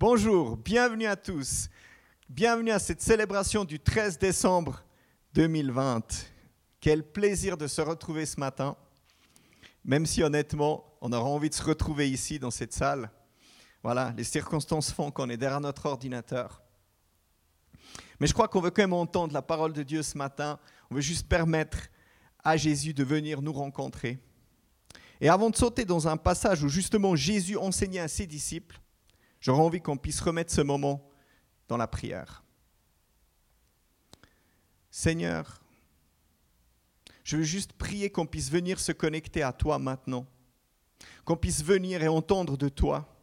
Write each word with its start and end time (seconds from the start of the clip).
Bonjour, 0.00 0.56
bienvenue 0.56 1.06
à 1.06 1.16
tous. 1.16 1.68
Bienvenue 2.28 2.70
à 2.70 2.78
cette 2.78 3.02
célébration 3.02 3.64
du 3.64 3.80
13 3.80 4.16
décembre 4.16 4.84
2020. 5.34 6.24
Quel 6.80 7.02
plaisir 7.02 7.56
de 7.56 7.66
se 7.66 7.80
retrouver 7.80 8.24
ce 8.24 8.38
matin, 8.38 8.76
même 9.84 10.06
si 10.06 10.22
honnêtement, 10.22 10.84
on 11.00 11.12
aura 11.12 11.28
envie 11.28 11.50
de 11.50 11.54
se 11.54 11.64
retrouver 11.64 12.08
ici 12.08 12.38
dans 12.38 12.52
cette 12.52 12.72
salle. 12.72 13.10
Voilà, 13.82 14.14
les 14.16 14.22
circonstances 14.22 14.92
font 14.92 15.10
qu'on 15.10 15.30
est 15.30 15.36
derrière 15.36 15.60
notre 15.60 15.86
ordinateur. 15.86 16.62
Mais 18.20 18.28
je 18.28 18.34
crois 18.34 18.46
qu'on 18.46 18.60
veut 18.60 18.70
quand 18.70 18.82
même 18.82 18.92
entendre 18.92 19.34
la 19.34 19.42
parole 19.42 19.72
de 19.72 19.82
Dieu 19.82 20.04
ce 20.04 20.16
matin. 20.16 20.60
On 20.92 20.94
veut 20.94 21.00
juste 21.00 21.26
permettre 21.26 21.88
à 22.44 22.56
Jésus 22.56 22.94
de 22.94 23.02
venir 23.02 23.42
nous 23.42 23.52
rencontrer. 23.52 24.20
Et 25.20 25.28
avant 25.28 25.50
de 25.50 25.56
sauter 25.56 25.84
dans 25.84 26.06
un 26.06 26.16
passage 26.16 26.62
où 26.62 26.68
justement 26.68 27.16
Jésus 27.16 27.56
enseignait 27.56 27.98
à 27.98 28.06
ses 28.06 28.28
disciples, 28.28 28.80
j'aurais 29.40 29.62
envie 29.62 29.80
qu'on 29.80 29.96
puisse 29.96 30.20
remettre 30.20 30.52
ce 30.52 30.60
moment 30.60 31.08
dans 31.68 31.76
la 31.76 31.86
prière. 31.86 32.42
Seigneur, 34.90 35.60
je 37.24 37.36
veux 37.36 37.42
juste 37.42 37.74
prier 37.74 38.10
qu'on 38.10 38.26
puisse 38.26 38.50
venir 38.50 38.80
se 38.80 38.92
connecter 38.92 39.42
à 39.42 39.52
toi 39.52 39.78
maintenant, 39.78 40.26
qu'on 41.24 41.36
puisse 41.36 41.62
venir 41.62 42.02
et 42.02 42.08
entendre 42.08 42.56
de 42.56 42.68
toi, 42.68 43.14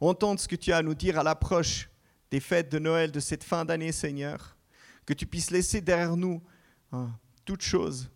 entendre 0.00 0.38
ce 0.38 0.48
que 0.48 0.56
tu 0.56 0.72
as 0.72 0.78
à 0.78 0.82
nous 0.82 0.94
dire 0.94 1.18
à 1.18 1.22
l'approche 1.22 1.88
des 2.30 2.40
fêtes 2.40 2.70
de 2.70 2.78
Noël 2.78 3.12
de 3.12 3.20
cette 3.20 3.44
fin 3.44 3.64
d'année, 3.64 3.92
Seigneur, 3.92 4.56
que 5.06 5.14
tu 5.14 5.26
puisses 5.26 5.50
laisser 5.50 5.80
derrière 5.80 6.16
nous 6.16 6.42
hein, 6.92 7.10
toutes 7.44 7.62
choses, 7.62 8.10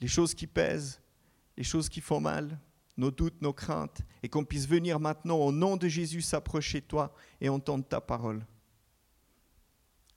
les 0.00 0.08
choses 0.08 0.34
qui 0.34 0.46
pèsent, 0.46 1.00
les 1.56 1.64
choses 1.64 1.88
qui 1.88 2.00
font 2.00 2.20
mal, 2.20 2.58
nos 2.96 3.10
doutes, 3.10 3.40
nos 3.40 3.52
craintes, 3.52 4.02
et 4.22 4.28
qu'on 4.28 4.44
puisse 4.44 4.68
venir 4.68 5.00
maintenant 5.00 5.36
au 5.36 5.52
nom 5.52 5.76
de 5.76 5.88
Jésus 5.88 6.22
s'approcher 6.22 6.80
de 6.80 6.86
toi 6.86 7.14
et 7.40 7.48
entendre 7.48 7.84
ta 7.84 8.00
parole. 8.00 8.44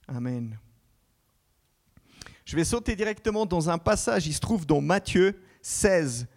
Amen. 0.07 0.59
Je 2.45 2.55
vais 2.55 2.63
sauter 2.63 2.95
directement 2.95 3.45
dans 3.45 3.69
un 3.69 3.77
passage, 3.77 4.27
il 4.27 4.33
se 4.33 4.39
trouve 4.39 4.65
dans 4.67 4.81
Matthieu 4.81 5.41
16, 5.61 6.27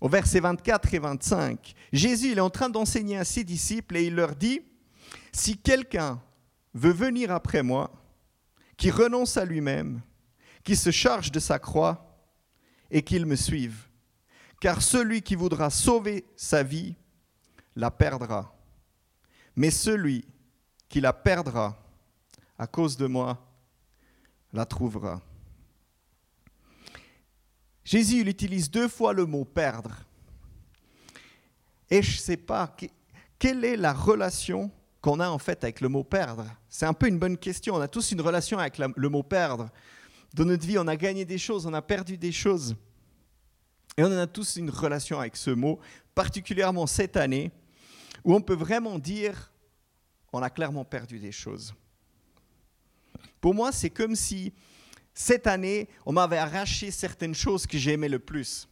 au 0.00 0.08
verset 0.08 0.40
24 0.40 0.94
et 0.94 0.98
25. 0.98 1.74
Jésus 1.92 2.32
est 2.32 2.40
en 2.40 2.48
train 2.48 2.70
d'enseigner 2.70 3.18
à 3.18 3.24
ses 3.24 3.44
disciples 3.44 3.96
et 3.96 4.06
il 4.06 4.14
leur 4.14 4.34
dit, 4.34 4.62
si 5.32 5.58
quelqu'un 5.58 6.22
veut 6.72 6.92
venir 6.92 7.30
après 7.30 7.62
moi, 7.62 7.92
qui 8.78 8.90
renonce 8.90 9.36
à 9.36 9.44
lui-même, 9.44 10.00
qui 10.64 10.76
se 10.76 10.90
charge 10.90 11.32
de 11.32 11.40
sa 11.40 11.58
croix 11.58 12.22
et 12.90 13.02
qu'il 13.02 13.26
me 13.26 13.36
suive. 13.36 13.87
Car 14.60 14.82
celui 14.82 15.22
qui 15.22 15.34
voudra 15.34 15.70
sauver 15.70 16.24
sa 16.36 16.62
vie 16.62 16.94
la 17.76 17.90
perdra. 17.90 18.54
Mais 19.54 19.70
celui 19.70 20.24
qui 20.88 21.00
la 21.00 21.12
perdra 21.12 21.76
à 22.58 22.66
cause 22.66 22.96
de 22.96 23.06
moi 23.06 23.38
la 24.52 24.64
trouvera. 24.64 25.20
Jésus 27.84 28.20
il 28.20 28.28
utilise 28.28 28.70
deux 28.70 28.88
fois 28.88 29.12
le 29.12 29.26
mot 29.26 29.44
perdre. 29.44 29.92
Et 31.90 32.02
je 32.02 32.16
ne 32.16 32.20
sais 32.20 32.36
pas 32.36 32.74
quelle 33.38 33.64
est 33.64 33.76
la 33.76 33.92
relation 33.92 34.70
qu'on 35.00 35.20
a 35.20 35.28
en 35.28 35.38
fait 35.38 35.62
avec 35.62 35.80
le 35.80 35.88
mot 35.88 36.02
perdre? 36.02 36.44
C'est 36.68 36.86
un 36.86 36.92
peu 36.92 37.06
une 37.06 37.18
bonne 37.18 37.38
question. 37.38 37.76
On 37.76 37.80
a 37.80 37.88
tous 37.88 38.10
une 38.10 38.20
relation 38.20 38.58
avec 38.58 38.78
le 38.78 39.08
mot 39.08 39.22
perdre. 39.22 39.70
Dans 40.34 40.44
notre 40.44 40.66
vie, 40.66 40.78
on 40.78 40.86
a 40.86 40.96
gagné 40.96 41.24
des 41.24 41.38
choses, 41.38 41.64
on 41.66 41.72
a 41.72 41.80
perdu 41.80 42.18
des 42.18 42.32
choses. 42.32 42.74
Et 43.98 44.04
on 44.04 44.16
a 44.16 44.28
tous 44.28 44.54
une 44.54 44.70
relation 44.70 45.18
avec 45.18 45.36
ce 45.36 45.50
mot, 45.50 45.80
particulièrement 46.14 46.86
cette 46.86 47.16
année, 47.16 47.50
où 48.22 48.32
on 48.32 48.40
peut 48.40 48.54
vraiment 48.54 48.96
dire, 48.96 49.52
on 50.32 50.40
a 50.40 50.50
clairement 50.50 50.84
perdu 50.84 51.18
des 51.18 51.32
choses. 51.32 51.74
Pour 53.40 53.54
moi, 53.54 53.72
c'est 53.72 53.90
comme 53.90 54.14
si 54.14 54.54
cette 55.12 55.48
année, 55.48 55.88
on 56.06 56.12
m'avait 56.12 56.38
arraché 56.38 56.92
certaines 56.92 57.34
choses 57.34 57.66
que 57.66 57.76
j'aimais 57.76 58.08
le 58.08 58.20
plus. 58.20 58.68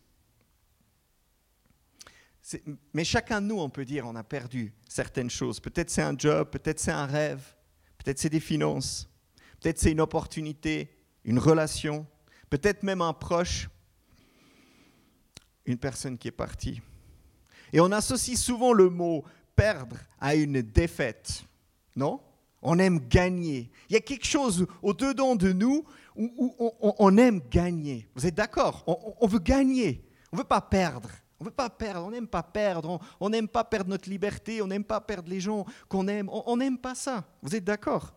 Mais 2.95 3.03
chacun 3.03 3.41
de 3.41 3.49
nous, 3.49 3.59
on 3.59 3.69
peut 3.69 3.85
dire, 3.85 4.07
on 4.07 4.15
a 4.15 4.23
perdu 4.23 4.73
certaines 4.89 5.31
choses. 5.31 5.59
Peut-être 5.59 5.91
c'est 5.91 6.03
un 6.03 6.17
job, 6.17 6.51
peut-être 6.51 6.79
c'est 6.79 6.93
un 6.93 7.07
rêve, 7.07 7.43
peut-être 7.99 8.21
c'est 8.21 8.31
des 8.31 8.39
finances, 8.39 9.09
peut-être 9.59 9.81
c'est 9.81 9.91
une 9.91 10.01
opportunité, 10.01 10.89
une 11.25 11.41
relation, 11.41 12.07
peut-être 12.49 12.85
même 12.85 13.03
un 13.03 13.13
proche 13.13 13.69
une 15.67 15.79
personne 15.79 16.17
qui 16.19 16.29
est 16.29 16.33
partie. 16.33 16.81
Et 17.73 17.81
on 17.81 17.93
associe 17.93 18.39
souvent 18.39 18.73
le 18.73 18.89
mot 18.89 19.25
perdre 19.55 19.97
à 20.21 20.35
une 20.35 20.63
défaite, 20.63 21.45
non? 21.95 22.21
On 22.63 22.79
aime 22.79 23.01
gagner. 23.09 23.71
Il 23.89 23.93
y 23.93 23.97
a 23.97 24.01
quelque 24.01 24.27
chose 24.27 24.67
au-dedans 24.83 25.37
de 25.37 25.53
nous 25.53 25.85
où, 26.17 26.55
on, 26.99 27.17
aime 27.19 27.41
gagner. 27.51 28.09
Vous 28.15 28.27
êtes 28.27 28.35
d'accord? 28.35 28.83
On, 29.21 29.27
veut 29.27 29.39
gagner. 29.39 30.03
On 30.33 30.37
ne 30.37 30.41
veut 30.41 30.47
pas 30.47 30.61
perdre. 30.61 31.11
On 31.39 31.45
ne 31.45 31.51
veut 31.51 31.55
pas 31.55 31.69
perdre, 31.69 32.07
on 32.07 32.11
n'aime 32.11 32.27
pas 32.27 32.43
perdre, 32.43 32.99
on 33.21 33.29
n'aime 33.29 33.47
pas 33.47 33.63
perdre 33.63 33.91
notre 33.91 34.09
liberté, 34.09 34.63
on 34.63 34.67
n'aime 34.67 34.85
pas 34.85 35.03
perdre 35.03 35.29
les 35.29 35.39
gens 35.39 35.67
qu'on 35.87 36.09
aime, 36.09 36.31
on 36.31 36.57
n'aime 36.57 36.79
pas 36.79 36.95
ça. 36.95 37.25
Vous 37.43 37.55
êtes 37.55 37.65
d'accord? 37.65 38.15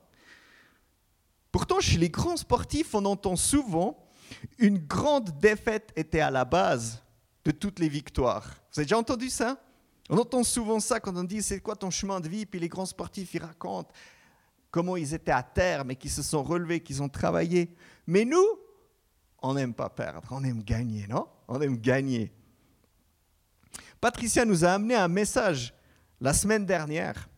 Pourtant, 1.51 1.81
chez 1.81 1.97
les 1.97 2.09
grands 2.09 2.37
sportifs, 2.37 2.95
on 2.95 3.03
entend 3.03 3.35
souvent 3.35 4.07
une 4.57 4.77
grande 4.77 5.37
défaite 5.39 5.91
était 5.97 6.21
à 6.21 6.31
la 6.31 6.45
base 6.45 7.03
de 7.45 7.51
toutes 7.51 7.79
les 7.79 7.89
victoires. 7.89 8.55
Vous 8.71 8.79
avez 8.79 8.85
déjà 8.85 8.97
entendu 8.97 9.29
ça? 9.29 9.61
On 10.09 10.17
entend 10.17 10.43
souvent 10.43 10.79
ça 10.79 10.99
quand 10.99 11.15
on 11.15 11.23
dit 11.23 11.41
c'est 11.41 11.59
quoi 11.59 11.75
ton 11.75 11.91
chemin 11.91 12.19
de 12.19 12.27
vie, 12.27 12.45
puis 12.45 12.59
les 12.59 12.67
grands 12.67 12.85
sportifs 12.85 13.33
ils 13.33 13.41
racontent 13.43 13.91
comment 14.71 14.97
ils 14.97 15.13
étaient 15.13 15.31
à 15.31 15.43
terre, 15.43 15.85
mais 15.85 15.95
qu'ils 15.95 16.11
se 16.11 16.23
sont 16.23 16.43
relevés, 16.43 16.79
qu'ils 16.79 17.01
ont 17.01 17.09
travaillé. 17.09 17.75
Mais 18.07 18.25
nous, 18.25 18.45
on 19.41 19.53
n'aime 19.53 19.73
pas 19.73 19.89
perdre, 19.89 20.27
on 20.31 20.43
aime 20.43 20.63
gagner, 20.63 21.07
non? 21.07 21.27
On 21.47 21.59
aime 21.61 21.77
gagner. 21.77 22.31
Patricia 24.01 24.45
nous 24.45 24.63
a 24.63 24.69
amené 24.69 24.95
un 24.95 25.07
message 25.07 25.73
la 26.21 26.33
semaine 26.33 26.65
dernière 26.65 27.29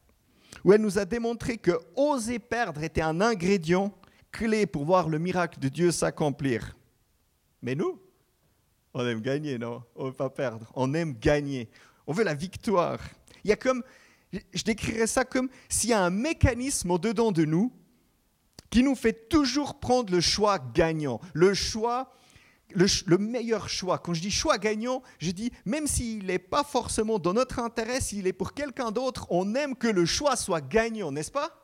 où 0.63 0.73
elle 0.73 0.81
nous 0.81 0.99
a 0.99 1.05
démontré 1.05 1.57
que 1.57 1.79
oser 1.95 2.39
perdre 2.39 2.83
était 2.83 3.01
un 3.01 3.19
ingrédient 3.21 3.91
clé 4.31 4.65
pour 4.65 4.85
voir 4.85 5.09
le 5.09 5.19
miracle 5.19 5.59
de 5.59 5.69
Dieu 5.69 5.91
s'accomplir. 5.91 6.77
Mais 7.61 7.75
nous, 7.75 7.99
on 8.93 9.07
aime 9.07 9.21
gagner, 9.21 9.57
non? 9.57 9.83
On 9.95 10.05
ne 10.05 10.09
veut 10.09 10.15
pas 10.15 10.29
perdre. 10.29 10.71
On 10.75 10.93
aime 10.93 11.13
gagner. 11.13 11.69
On 12.07 12.13
veut 12.13 12.23
la 12.23 12.33
victoire. 12.33 12.99
Il 13.43 13.49
y 13.49 13.53
a 13.53 13.55
comme, 13.55 13.83
je 14.31 14.63
décrirais 14.63 15.07
ça 15.07 15.23
comme 15.23 15.49
s'il 15.69 15.91
y 15.91 15.93
a 15.93 16.01
un 16.01 16.09
mécanisme 16.09 16.91
au-dedans 16.91 17.31
de 17.31 17.45
nous 17.45 17.71
qui 18.69 18.83
nous 18.83 18.95
fait 18.95 19.29
toujours 19.29 19.79
prendre 19.79 20.13
le 20.13 20.21
choix 20.21 20.57
gagnant, 20.59 21.19
le 21.33 21.53
choix, 21.53 22.13
le, 22.73 23.17
meilleur 23.17 23.67
choix. 23.69 23.99
Quand 23.99 24.13
je 24.13 24.21
dis 24.21 24.31
choix 24.31 24.57
gagnant, 24.57 25.03
je 25.19 25.31
dis 25.31 25.51
même 25.65 25.87
s'il 25.87 26.25
n'est 26.25 26.39
pas 26.39 26.63
forcément 26.63 27.19
dans 27.19 27.33
notre 27.33 27.59
intérêt, 27.59 27.99
s'il 27.99 28.27
est 28.27 28.33
pour 28.33 28.53
quelqu'un 28.53 28.91
d'autre, 28.91 29.27
on 29.29 29.55
aime 29.55 29.75
que 29.75 29.87
le 29.87 30.05
choix 30.05 30.35
soit 30.35 30.61
gagnant, 30.61 31.11
n'est-ce 31.11 31.31
pas? 31.31 31.57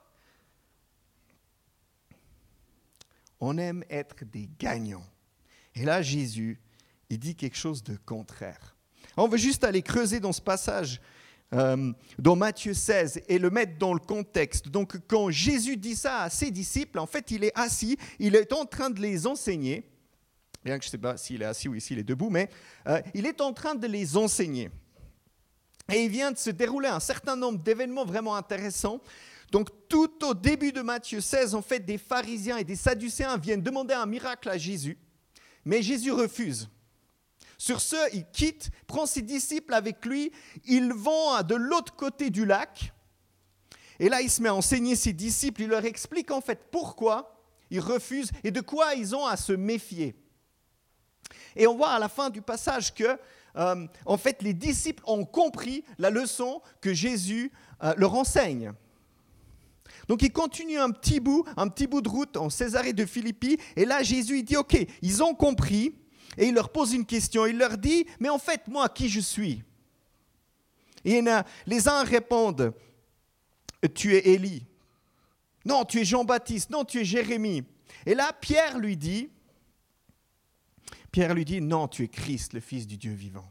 On 3.39 3.57
aime 3.57 3.83
être 3.89 4.25
des 4.25 4.49
gagnants. 4.59 5.05
Et 5.75 5.85
là, 5.85 6.01
Jésus 6.01 6.59
il 7.09 7.19
dit 7.19 7.35
quelque 7.35 7.57
chose 7.57 7.83
de 7.83 7.95
contraire. 8.05 8.75
On 9.15 9.27
veut 9.27 9.37
juste 9.37 9.63
aller 9.63 9.81
creuser 9.81 10.19
dans 10.19 10.33
ce 10.33 10.41
passage 10.41 11.01
euh, 11.53 11.93
dans 12.19 12.35
Matthieu 12.35 12.73
16 12.73 13.21
et 13.27 13.39
le 13.39 13.49
mettre 13.49 13.77
dans 13.77 13.93
le 13.93 13.99
contexte. 13.99 14.67
Donc 14.67 14.97
quand 15.07 15.31
Jésus 15.31 15.77
dit 15.77 15.95
ça 15.95 16.23
à 16.23 16.29
ses 16.29 16.51
disciples, 16.51 16.99
en 16.99 17.07
fait 17.07 17.31
il 17.31 17.43
est 17.43 17.57
assis, 17.57 17.97
il 18.19 18.35
est 18.35 18.51
en 18.51 18.65
train 18.65 18.89
de 18.89 18.99
les 18.99 19.25
enseigner, 19.25 19.89
bien 20.65 20.77
que 20.77 20.83
je 20.83 20.89
ne 20.89 20.91
sais 20.91 20.97
pas 20.97 21.15
s'il 21.17 21.41
est 21.41 21.45
assis 21.45 21.69
ou 21.69 21.79
s'il 21.79 21.99
est 21.99 22.03
debout, 22.03 22.29
mais 22.29 22.49
euh, 22.87 23.01
il 23.13 23.25
est 23.25 23.39
en 23.39 23.53
train 23.53 23.75
de 23.75 23.87
les 23.87 24.17
enseigner. 24.17 24.69
Et 25.89 26.03
il 26.03 26.09
vient 26.09 26.33
de 26.33 26.37
se 26.37 26.49
dérouler 26.49 26.89
un 26.89 26.99
certain 26.99 27.37
nombre 27.37 27.59
d'événements 27.59 28.03
vraiment 28.03 28.35
intéressants. 28.35 29.01
Donc 29.51 29.69
tout 29.87 30.25
au 30.25 30.33
début 30.33 30.73
de 30.73 30.81
Matthieu 30.81 31.21
16, 31.21 31.55
en 31.55 31.61
fait, 31.61 31.79
des 31.79 31.97
pharisiens 31.97 32.57
et 32.57 32.65
des 32.65 32.75
sadducéens 32.75 33.37
viennent 33.37 33.61
demander 33.61 33.93
un 33.93 34.05
miracle 34.05 34.49
à 34.49 34.57
Jésus, 34.57 34.97
mais 35.63 35.81
Jésus 35.81 36.11
refuse. 36.11 36.69
Sur 37.57 37.81
ce, 37.81 37.95
il 38.13 38.25
quitte, 38.31 38.69
prend 38.85 39.05
ses 39.05 39.21
disciples 39.21 39.73
avec 39.73 40.05
lui, 40.05 40.31
ils 40.65 40.93
vont 40.93 41.41
de 41.41 41.55
l'autre 41.55 41.95
côté 41.95 42.29
du 42.29 42.45
lac. 42.45 42.93
Et 43.99 44.09
là, 44.09 44.21
il 44.21 44.29
se 44.29 44.41
met 44.41 44.49
à 44.49 44.55
enseigner 44.55 44.95
ses 44.95 45.13
disciples, 45.13 45.63
il 45.63 45.69
leur 45.69 45.85
explique 45.85 46.29
en 46.29 46.41
fait 46.41 46.69
pourquoi 46.71 47.43
ils 47.71 47.79
refusent 47.79 48.31
et 48.43 48.51
de 48.51 48.61
quoi 48.61 48.93
ils 48.93 49.15
ont 49.15 49.25
à 49.25 49.37
se 49.37 49.53
méfier. 49.53 50.15
Et 51.55 51.65
on 51.67 51.75
voit 51.75 51.89
à 51.89 51.99
la 51.99 52.09
fin 52.09 52.29
du 52.29 52.41
passage 52.41 52.93
que, 52.93 53.17
euh, 53.55 53.87
en 54.05 54.17
fait, 54.17 54.43
les 54.43 54.53
disciples 54.53 55.03
ont 55.07 55.25
compris 55.25 55.83
la 55.97 56.11
leçon 56.11 56.61
que 56.79 56.93
Jésus 56.93 57.51
euh, 57.83 57.93
leur 57.97 58.13
enseigne. 58.13 58.73
Donc 60.07 60.21
ils 60.21 60.31
continuent 60.31 60.79
un 60.79 60.91
petit 60.91 61.19
bout, 61.19 61.43
un 61.57 61.67
petit 61.67 61.87
bout 61.87 62.01
de 62.01 62.09
route 62.09 62.37
en 62.37 62.49
Césarée 62.49 62.93
de 62.93 63.05
Philippi, 63.05 63.57
et 63.75 63.83
là 63.83 64.03
Jésus 64.03 64.39
il 64.39 64.43
dit 64.43 64.55
ok, 64.55 64.77
ils 65.01 65.23
ont 65.23 65.33
compris, 65.33 65.95
et 66.37 66.47
il 66.47 66.53
leur 66.53 66.69
pose 66.69 66.93
une 66.93 67.05
question. 67.05 67.45
Il 67.45 67.57
leur 67.57 67.77
dit, 67.77 68.05
mais 68.19 68.29
en 68.29 68.37
fait, 68.39 68.67
moi, 68.67 68.89
qui 68.89 69.09
je 69.09 69.19
suis? 69.19 69.63
Et 71.03 71.23
les 71.65 71.87
uns 71.87 72.03
répondent, 72.03 72.73
tu 73.93 74.15
es 74.15 74.29
Élie. 74.29 74.65
Non, 75.65 75.85
tu 75.85 75.99
es 75.99 76.05
Jean-Baptiste. 76.05 76.69
Non, 76.69 76.85
tu 76.85 76.99
es 76.99 77.05
Jérémie. 77.05 77.63
Et 78.05 78.15
là, 78.15 78.31
Pierre 78.39 78.77
lui 78.77 78.97
dit, 78.97 79.29
Pierre 81.11 81.33
lui 81.33 81.45
dit, 81.45 81.61
non, 81.61 81.87
tu 81.87 82.03
es 82.03 82.07
Christ, 82.07 82.53
le 82.53 82.59
Fils 82.59 82.85
du 82.85 82.97
Dieu 82.97 83.13
vivant. 83.13 83.49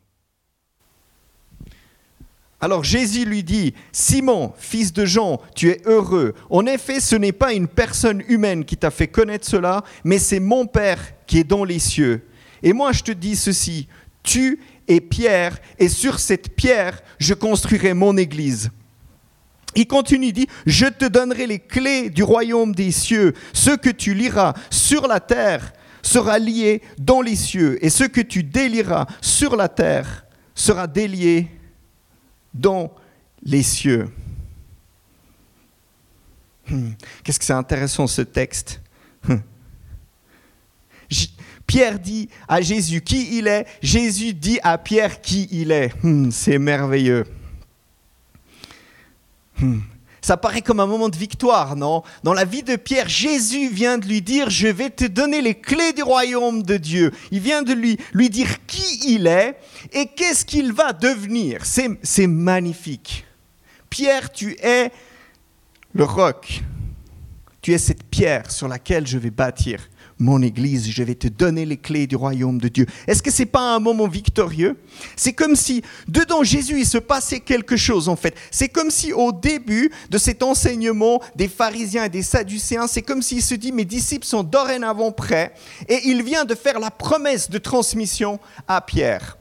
Alors 2.59 2.85
Jésus 2.85 3.27
lui 3.27 3.45
dit, 3.45 3.75
Simon, 3.93 4.55
fils 4.57 4.93
de 4.93 5.05
Jean, 5.05 5.43
tu 5.55 5.69
es 5.69 5.83
heureux. 5.85 6.35
En 6.49 6.65
effet, 6.65 7.01
ce 7.01 7.15
n'est 7.15 7.33
pas 7.33 7.53
une 7.53 7.69
personne 7.69 8.23
humaine 8.29 8.65
qui 8.65 8.79
t'a 8.79 8.91
fait 8.91 9.09
connaître 9.09 9.47
cela, 9.47 9.85
mais 10.05 10.19
c'est 10.19 10.41
mon 10.41 10.67
Père 10.67 11.13
qui 11.27 11.39
est 11.39 11.45
dans 11.45 11.65
les 11.65 11.79
cieux. 11.79 12.27
Et 12.67 12.73
moi, 12.73 12.91
je 12.91 13.05
te 13.05 13.13
dis 13.13 13.37
ceci, 13.37 13.87
tu 14.25 14.59
es 14.89 15.01
Pierre, 15.01 15.57
et 15.79 15.89
sur 15.89 16.19
cette 16.19 16.57
pierre, 16.57 17.01
je 17.21 17.33
construirai 17.33 17.95
mon 17.95 18.17
Église. 18.17 18.73
Il 19.77 19.87
continue, 19.87 20.27
il 20.27 20.33
dit, 20.33 20.49
je 20.67 20.87
te 20.87 21.05
donnerai 21.05 21.47
les 21.47 21.61
clés 21.61 22.11
du 22.11 22.25
royaume 22.25 22.75
des 22.75 22.91
cieux. 22.91 23.35
Ce 23.53 23.71
que 23.71 23.91
tu 23.91 24.15
liras 24.15 24.55
sur 24.69 25.07
la 25.07 25.21
terre 25.21 25.73
sera 26.03 26.41
lié 26.41 26.83
dans 26.99 27.21
les 27.21 27.37
cieux, 27.37 27.79
et 27.85 27.89
ce 27.89 28.03
que 28.03 28.21
tu 28.21 28.43
délieras 28.43 29.07
sur 29.21 29.55
la 29.55 29.69
terre 29.69 30.27
sera 30.53 30.89
délié 30.89 31.49
dans 32.53 32.93
les 33.45 33.63
cieux. 33.63 34.09
Hmm. 36.69 36.95
Qu'est-ce 37.23 37.39
que 37.39 37.45
c'est 37.45 37.53
intéressant 37.53 38.09
ce 38.09 38.23
texte? 38.23 38.81
Hmm. 39.29 39.37
Pierre 41.67 41.99
dit 41.99 42.29
à 42.49 42.61
Jésus 42.61 43.01
qui 43.01 43.39
il 43.39 43.49
est, 43.49 43.67
Jésus 43.83 44.35
dit 44.35 44.59
à 44.63 44.79
Pierre 44.79 45.21
qui 45.21 45.49
il 45.51 45.73
est. 45.73 45.93
Hmm, 46.03 46.31
c'est 46.31 46.59
merveilleux. 46.59 47.25
Ça 50.21 50.37
paraît 50.37 50.61
comme 50.61 50.81
un 50.81 50.87
moment 50.87 51.09
de 51.09 51.17
victoire, 51.17 51.77
non? 51.77 52.03
Dans 52.25 52.35
la 52.35 52.45
vie 52.45 52.63
de 52.63 52.75
Pierre, 52.75 53.09
Jésus 53.09 53.69
vient 53.69 53.97
de 53.97 54.07
lui 54.07 54.23
dire, 54.23 54.51
je 54.51 54.67
vais 54.67 54.91
te 54.91 55.05
donner 55.05 55.41
les 55.41 55.55
clés 55.55 55.93
du 55.93 56.03
royaume 56.03 56.63
de 56.65 56.77
Dieu. 56.77 57.13
Il 57.31 57.41
vient 57.41 57.63
de 57.63 57.73
lui, 57.73 57.97
lui 58.13 58.29
dire 58.29 58.67
qui 58.67 59.15
il 59.15 59.29
est 59.29 59.57
et 59.93 60.07
qu'est-ce 60.07 60.45
qu'il 60.45 60.73
va 60.73 60.93
devenir. 60.93 61.61
C'est 61.65 62.27
magnifique. 62.27 63.25
Pierre, 63.89 64.33
tu 64.33 64.57
es 64.61 64.91
le 65.95 66.05
roc. 66.05 66.63
Tu 67.63 67.73
es 67.73 67.79
cette 67.79 68.05
pierre 68.05 68.51
sur 68.51 68.69
laquelle 68.69 69.07
je 69.07 69.19
vais 69.19 69.31
bâtir 69.31 69.81
mon 70.19 70.41
Église, 70.41 70.89
je 70.89 71.03
vais 71.03 71.15
te 71.15 71.29
donner 71.29 71.67
les 71.67 71.77
clés 71.77 72.07
du 72.07 72.17
royaume 72.17 72.59
de 72.59 72.69
Dieu. 72.69 72.87
Est-ce 73.07 73.23
que 73.23 73.31
ce 73.31 73.43
n'est 73.43 73.47
pas 73.47 73.75
un 73.75 73.81
moment 73.81 74.09
victorieux? 74.09 74.79
C'est 75.15 75.35
comme 75.35 75.57
si 75.57 75.83
dedans 76.09 76.43
Jésus, 76.43 76.81
il 76.81 76.87
se 76.87 76.99
passait 76.99 77.41
quelque 77.41 77.77
chose 77.77 78.09
en 78.09 78.17
fait. 78.17 78.35
C'est 78.51 78.69
comme 78.69 78.91
si 78.91 79.13
au 79.13 79.33
début 79.33 79.91
de 80.09 80.17
cet 80.17 80.43
enseignement 80.43 81.21
des 81.35 81.49
pharisiens 81.49 82.05
et 82.05 82.09
des 82.09 82.23
sadducéens, 82.23 82.87
c'est 82.87 83.03
comme 83.03 83.21
s'il 83.21 83.43
se 83.43 83.55
dit, 83.55 83.73
mes 83.73 83.85
disciples 83.85 84.27
sont 84.27 84.43
dorénavant 84.43 85.13
prêts 85.13 85.53
et 85.89 86.01
il 86.05 86.23
vient 86.23 86.47
de 86.47 86.55
faire 86.55 86.81
la 86.81 86.91
promesse 86.91 87.51
de 87.51 87.59
transmission 87.59 88.41
à 88.67 88.81
Pierre. 88.81 89.37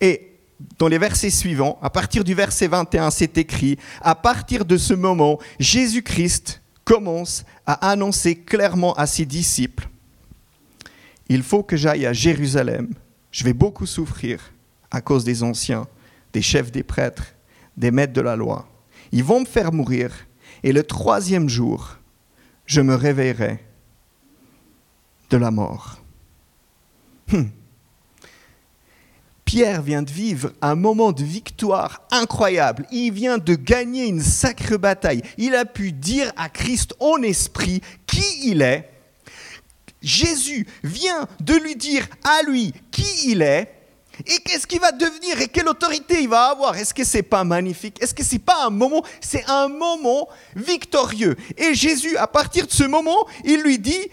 Et 0.00 0.32
dans 0.78 0.88
les 0.88 0.98
versets 0.98 1.30
suivants, 1.30 1.78
à 1.82 1.90
partir 1.90 2.22
du 2.22 2.34
verset 2.34 2.68
21, 2.68 3.10
c'est 3.10 3.36
écrit, 3.36 3.78
à 4.00 4.14
partir 4.14 4.64
de 4.64 4.76
ce 4.76 4.94
moment, 4.94 5.38
Jésus-Christ 5.58 6.61
commence 6.84 7.44
à 7.66 7.90
annoncer 7.90 8.36
clairement 8.36 8.94
à 8.94 9.06
ses 9.06 9.24
disciples, 9.24 9.88
il 11.28 11.42
faut 11.42 11.62
que 11.62 11.76
j'aille 11.76 12.06
à 12.06 12.12
Jérusalem, 12.12 12.92
je 13.30 13.44
vais 13.44 13.54
beaucoup 13.54 13.86
souffrir 13.86 14.52
à 14.90 15.00
cause 15.00 15.24
des 15.24 15.42
anciens, 15.42 15.86
des 16.32 16.42
chefs 16.42 16.70
des 16.70 16.82
prêtres, 16.82 17.34
des 17.76 17.90
maîtres 17.90 18.12
de 18.12 18.20
la 18.20 18.36
loi. 18.36 18.68
Ils 19.12 19.24
vont 19.24 19.40
me 19.40 19.46
faire 19.46 19.72
mourir, 19.72 20.12
et 20.62 20.72
le 20.72 20.82
troisième 20.82 21.48
jour, 21.48 21.96
je 22.66 22.80
me 22.80 22.94
réveillerai 22.94 23.64
de 25.30 25.36
la 25.36 25.50
mort. 25.50 25.98
Hum. 27.32 27.50
Pierre 29.52 29.82
vient 29.82 30.00
de 30.00 30.10
vivre 30.10 30.50
un 30.62 30.74
moment 30.74 31.12
de 31.12 31.22
victoire 31.22 32.00
incroyable. 32.10 32.86
Il 32.90 33.12
vient 33.12 33.36
de 33.36 33.54
gagner 33.54 34.06
une 34.06 34.22
sacrée 34.22 34.78
bataille. 34.78 35.20
Il 35.36 35.54
a 35.54 35.66
pu 35.66 35.92
dire 35.92 36.32
à 36.38 36.48
Christ 36.48 36.94
en 37.00 37.20
esprit 37.20 37.82
qui 38.06 38.24
il 38.44 38.62
est. 38.62 38.88
Jésus 40.00 40.66
vient 40.82 41.28
de 41.40 41.52
lui 41.52 41.76
dire 41.76 42.08
à 42.24 42.48
lui 42.48 42.72
qui 42.90 43.04
il 43.26 43.42
est. 43.42 43.70
Et 44.20 44.38
qu'est-ce 44.38 44.66
qu'il 44.66 44.80
va 44.80 44.90
devenir 44.90 45.38
et 45.42 45.48
quelle 45.48 45.68
autorité 45.68 46.22
il 46.22 46.30
va 46.30 46.46
avoir? 46.46 46.74
Est-ce 46.76 46.94
que 46.94 47.04
c'est 47.04 47.22
pas 47.22 47.44
magnifique? 47.44 48.02
Est-ce 48.02 48.14
que 48.14 48.24
c'est 48.24 48.38
pas 48.38 48.64
un 48.64 48.70
moment? 48.70 49.04
C'est 49.20 49.44
un 49.50 49.68
moment 49.68 50.30
victorieux. 50.56 51.36
Et 51.58 51.74
Jésus, 51.74 52.16
à 52.16 52.26
partir 52.26 52.66
de 52.66 52.72
ce 52.72 52.84
moment, 52.84 53.26
il 53.44 53.60
lui 53.60 53.78
dit 53.78 54.08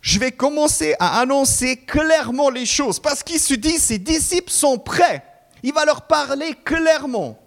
je 0.00 0.18
vais 0.18 0.32
commencer 0.32 0.94
à 0.98 1.20
annoncer 1.20 1.76
clairement 1.76 2.50
les 2.50 2.66
choses 2.66 2.98
parce 2.98 3.22
qu'il 3.22 3.40
se 3.40 3.54
dit, 3.54 3.78
ses 3.78 3.98
disciples 3.98 4.50
sont 4.50 4.78
prêts. 4.78 5.22
Il 5.62 5.74
va 5.74 5.84
leur 5.84 6.02
parler 6.02 6.54
clairement. 6.64 7.38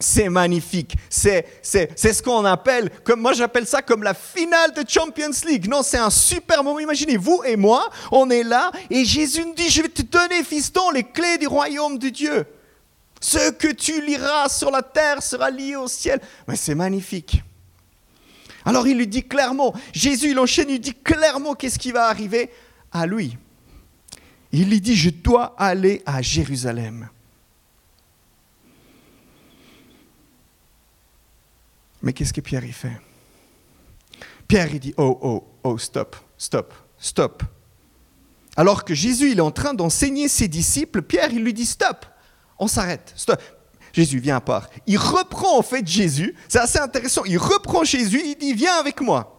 C'est 0.00 0.28
magnifique. 0.28 0.94
C'est, 1.10 1.44
ce 1.62 2.22
qu'on 2.22 2.44
appelle, 2.44 2.90
comme 3.02 3.20
moi 3.20 3.32
j'appelle 3.32 3.66
ça 3.66 3.82
comme 3.82 4.04
la 4.04 4.14
finale 4.14 4.72
de 4.72 4.84
Champions 4.88 5.30
League. 5.44 5.68
Non, 5.68 5.82
c'est 5.82 5.98
un 5.98 6.10
super 6.10 6.62
moment. 6.62 6.78
Imaginez, 6.78 7.16
vous 7.16 7.42
et 7.44 7.56
moi, 7.56 7.90
on 8.12 8.30
est 8.30 8.44
là 8.44 8.70
et 8.90 9.04
Jésus 9.04 9.44
nous 9.44 9.54
dit, 9.54 9.68
je 9.68 9.82
vais 9.82 9.88
te 9.88 10.02
donner, 10.02 10.44
fiston, 10.44 10.90
les 10.90 11.02
clés 11.02 11.38
du 11.38 11.48
royaume 11.48 11.98
de 11.98 12.08
Dieu. 12.08 12.46
Ce 13.20 13.50
que 13.50 13.72
tu 13.72 14.00
liras 14.00 14.48
sur 14.48 14.70
la 14.70 14.82
terre 14.82 15.22
sera 15.22 15.50
lié 15.50 15.74
au 15.74 15.88
ciel. 15.88 16.20
Mais 16.46 16.54
c'est 16.54 16.76
magnifique. 16.76 17.42
Alors 18.68 18.86
il 18.86 18.98
lui 18.98 19.06
dit 19.06 19.26
clairement, 19.26 19.74
Jésus 19.94 20.32
il 20.32 20.38
enchaîne, 20.38 20.68
il 20.68 20.78
dit 20.78 20.92
clairement 20.92 21.54
qu'est-ce 21.54 21.78
qui 21.78 21.90
va 21.90 22.06
arriver 22.08 22.50
à 22.92 23.06
lui. 23.06 23.38
Il 24.52 24.68
lui 24.68 24.82
dit, 24.82 24.94
je 24.94 25.08
dois 25.08 25.54
aller 25.56 26.02
à 26.04 26.20
Jérusalem. 26.20 27.08
Mais 32.02 32.12
qu'est-ce 32.12 32.34
que 32.34 32.42
Pierre 32.42 32.66
y 32.66 32.72
fait? 32.72 33.00
Pierre 34.46 34.68
il 34.74 34.80
dit, 34.80 34.94
oh, 34.98 35.18
oh, 35.22 35.48
oh, 35.62 35.78
stop, 35.78 36.16
stop, 36.36 36.74
stop. 36.98 37.42
Alors 38.54 38.84
que 38.84 38.92
Jésus 38.92 39.30
il 39.30 39.38
est 39.38 39.40
en 39.40 39.50
train 39.50 39.72
d'enseigner 39.72 40.28
ses 40.28 40.46
disciples, 40.46 41.00
Pierre 41.00 41.32
il 41.32 41.42
lui 41.42 41.54
dit, 41.54 41.64
stop, 41.64 42.04
on 42.58 42.68
s'arrête, 42.68 43.14
stop. 43.16 43.40
Jésus 43.92 44.18
vient 44.18 44.36
à 44.36 44.40
part. 44.40 44.68
Il 44.86 44.98
reprend 44.98 45.58
en 45.58 45.62
fait 45.62 45.86
Jésus, 45.86 46.34
c'est 46.48 46.58
assez 46.58 46.78
intéressant, 46.78 47.24
il 47.24 47.38
reprend 47.38 47.84
Jésus, 47.84 48.20
il 48.24 48.36
dit 48.36 48.54
viens 48.54 48.74
avec 48.78 49.00
moi. 49.00 49.34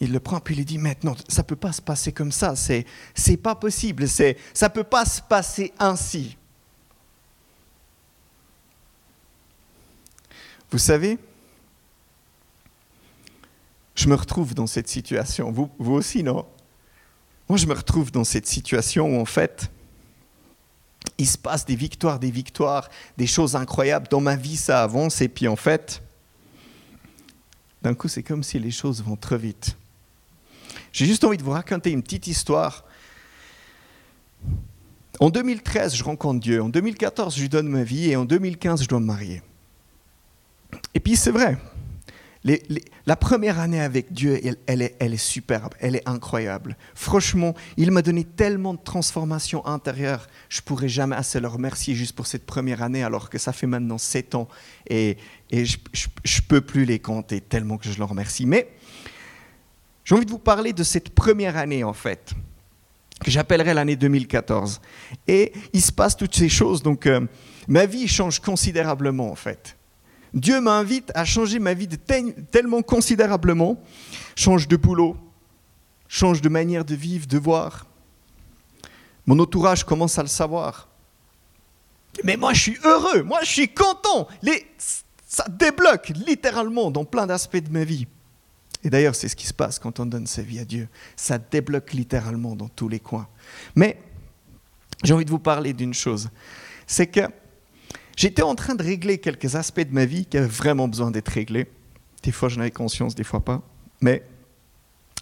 Il 0.00 0.12
le 0.12 0.20
prend 0.20 0.40
puis 0.40 0.56
il 0.56 0.64
dit 0.64 0.78
maintenant 0.78 1.14
ça 1.28 1.42
peut 1.42 1.56
pas 1.56 1.72
se 1.72 1.82
passer 1.82 2.12
comme 2.12 2.32
ça, 2.32 2.56
c'est 2.56 2.86
c'est 3.14 3.36
pas 3.36 3.54
possible, 3.54 4.08
c'est 4.08 4.36
ça 4.54 4.70
peut 4.70 4.84
pas 4.84 5.04
se 5.04 5.20
passer 5.20 5.72
ainsi. 5.78 6.36
Vous 10.70 10.78
savez, 10.78 11.18
je 13.96 14.08
me 14.08 14.14
retrouve 14.14 14.54
dans 14.54 14.66
cette 14.66 14.88
situation. 14.88 15.50
Vous, 15.50 15.68
vous 15.78 15.92
aussi, 15.92 16.22
non? 16.22 16.46
Moi, 17.48 17.58
je 17.58 17.66
me 17.66 17.74
retrouve 17.74 18.12
dans 18.12 18.24
cette 18.24 18.46
situation 18.46 19.16
où, 19.16 19.20
en 19.20 19.24
fait, 19.24 19.70
il 21.20 21.26
se 21.26 21.36
passe 21.36 21.66
des 21.66 21.76
victoires, 21.76 22.18
des 22.18 22.30
victoires, 22.30 22.88
des 23.18 23.26
choses 23.26 23.54
incroyables. 23.54 24.08
Dans 24.08 24.22
ma 24.22 24.36
vie, 24.36 24.56
ça 24.56 24.82
avance. 24.82 25.20
Et 25.20 25.28
puis 25.28 25.48
en 25.48 25.56
fait, 25.56 26.02
d'un 27.82 27.94
coup, 27.94 28.08
c'est 28.08 28.22
comme 28.22 28.42
si 28.42 28.58
les 28.58 28.70
choses 28.70 29.02
vont 29.02 29.16
trop 29.16 29.36
vite. 29.36 29.76
J'ai 30.92 31.04
juste 31.04 31.22
envie 31.22 31.36
de 31.36 31.42
vous 31.42 31.50
raconter 31.50 31.90
une 31.90 32.02
petite 32.02 32.26
histoire. 32.26 32.84
En 35.20 35.28
2013, 35.28 35.94
je 35.94 36.02
rencontre 36.02 36.40
Dieu. 36.40 36.62
En 36.62 36.70
2014, 36.70 37.36
je 37.36 37.42
lui 37.42 37.50
donne 37.50 37.68
ma 37.68 37.82
vie. 37.82 38.10
Et 38.10 38.16
en 38.16 38.24
2015, 38.24 38.82
je 38.82 38.88
dois 38.88 39.00
me 39.00 39.04
marier. 39.04 39.42
Et 40.94 41.00
puis 41.00 41.16
c'est 41.16 41.30
vrai, 41.30 41.58
la 42.44 43.16
première 43.16 43.58
année 43.58 43.80
avec 43.80 44.12
Dieu, 44.12 44.40
elle, 44.66 44.82
est, 44.82 45.16
superbe, 45.16 45.74
elle 45.78 45.96
est 45.96 46.08
incroyable. 46.08 46.76
Franchement, 46.94 47.54
il 47.76 47.90
m'a 47.90 48.00
donné 48.00 48.24
tellement 48.24 48.72
de 48.72 48.80
transformations 48.82 49.66
intérieures, 49.66 50.26
je 50.48 50.62
pourrais 50.62 50.88
jamais 50.88 51.16
assez 51.16 51.38
le 51.38 51.48
remercier 51.48 51.94
juste 51.94 52.16
pour 52.16 52.26
cette 52.26 52.46
première 52.46 52.82
année, 52.82 53.02
alors 53.02 53.28
que 53.28 53.36
ça 53.36 53.52
fait 53.52 53.66
maintenant 53.66 53.98
sept 53.98 54.34
ans 54.34 54.48
et, 54.88 55.18
et 55.50 55.66
je 55.66 55.76
ne 55.76 56.46
peux 56.48 56.62
plus 56.62 56.86
les 56.86 56.98
compter 56.98 57.42
tellement 57.42 57.76
que 57.76 57.90
je 57.90 57.98
le 57.98 58.04
remercie. 58.04 58.46
Mais 58.46 58.68
j'ai 60.04 60.14
envie 60.14 60.26
de 60.26 60.30
vous 60.30 60.38
parler 60.38 60.72
de 60.72 60.82
cette 60.82 61.10
première 61.10 61.56
année, 61.56 61.84
en 61.84 61.92
fait, 61.92 62.32
que 63.22 63.30
j'appellerai 63.30 63.74
l'année 63.74 63.96
2014. 63.96 64.80
Et 65.28 65.52
il 65.72 65.82
se 65.82 65.92
passe 65.92 66.16
toutes 66.16 66.34
ces 66.34 66.48
choses, 66.48 66.82
donc 66.82 67.06
euh, 67.06 67.20
ma 67.68 67.86
vie 67.86 68.08
change 68.08 68.40
considérablement, 68.40 69.30
en 69.30 69.36
fait. 69.36 69.76
Dieu 70.34 70.60
m'invite 70.60 71.10
à 71.14 71.24
changer 71.24 71.58
ma 71.58 71.74
vie 71.74 71.88
tellement 72.50 72.82
considérablement. 72.82 73.82
Change 74.36 74.68
de 74.68 74.76
boulot, 74.76 75.16
change 76.08 76.40
de 76.40 76.48
manière 76.48 76.84
de 76.84 76.94
vivre, 76.94 77.26
de 77.26 77.38
voir. 77.38 77.86
Mon 79.26 79.38
entourage 79.38 79.84
commence 79.84 80.18
à 80.18 80.22
le 80.22 80.28
savoir. 80.28 80.88
Mais 82.24 82.36
moi, 82.36 82.52
je 82.52 82.60
suis 82.60 82.78
heureux, 82.84 83.22
moi, 83.22 83.40
je 83.42 83.50
suis 83.50 83.68
content. 83.68 84.28
Ça 85.26 85.46
débloque 85.48 86.08
littéralement 86.26 86.90
dans 86.90 87.04
plein 87.04 87.26
d'aspects 87.26 87.56
de 87.56 87.70
ma 87.70 87.84
vie. 87.84 88.06
Et 88.82 88.90
d'ailleurs, 88.90 89.14
c'est 89.14 89.28
ce 89.28 89.36
qui 89.36 89.46
se 89.46 89.52
passe 89.52 89.78
quand 89.78 90.00
on 90.00 90.06
donne 90.06 90.26
sa 90.26 90.42
vie 90.42 90.58
à 90.58 90.64
Dieu. 90.64 90.88
Ça 91.14 91.38
débloque 91.38 91.92
littéralement 91.92 92.56
dans 92.56 92.68
tous 92.68 92.88
les 92.88 92.98
coins. 92.98 93.28
Mais 93.74 94.00
j'ai 95.04 95.12
envie 95.12 95.24
de 95.24 95.30
vous 95.30 95.38
parler 95.38 95.72
d'une 95.72 95.94
chose. 95.94 96.30
C'est 96.86 97.06
que 97.06 97.20
j'étais 98.20 98.42
en 98.42 98.54
train 98.54 98.74
de 98.74 98.82
régler 98.82 99.16
quelques 99.16 99.56
aspects 99.56 99.80
de 99.80 99.94
ma 99.94 100.04
vie 100.04 100.26
qui 100.26 100.36
avaient 100.36 100.46
vraiment 100.46 100.86
besoin 100.86 101.10
d'être 101.10 101.28
réglés. 101.28 101.66
Des 102.22 102.32
fois, 102.32 102.50
j'en 102.50 102.60
avais 102.60 102.70
conscience, 102.70 103.14
des 103.14 103.24
fois 103.24 103.42
pas. 103.42 103.62
Mais 104.02 104.22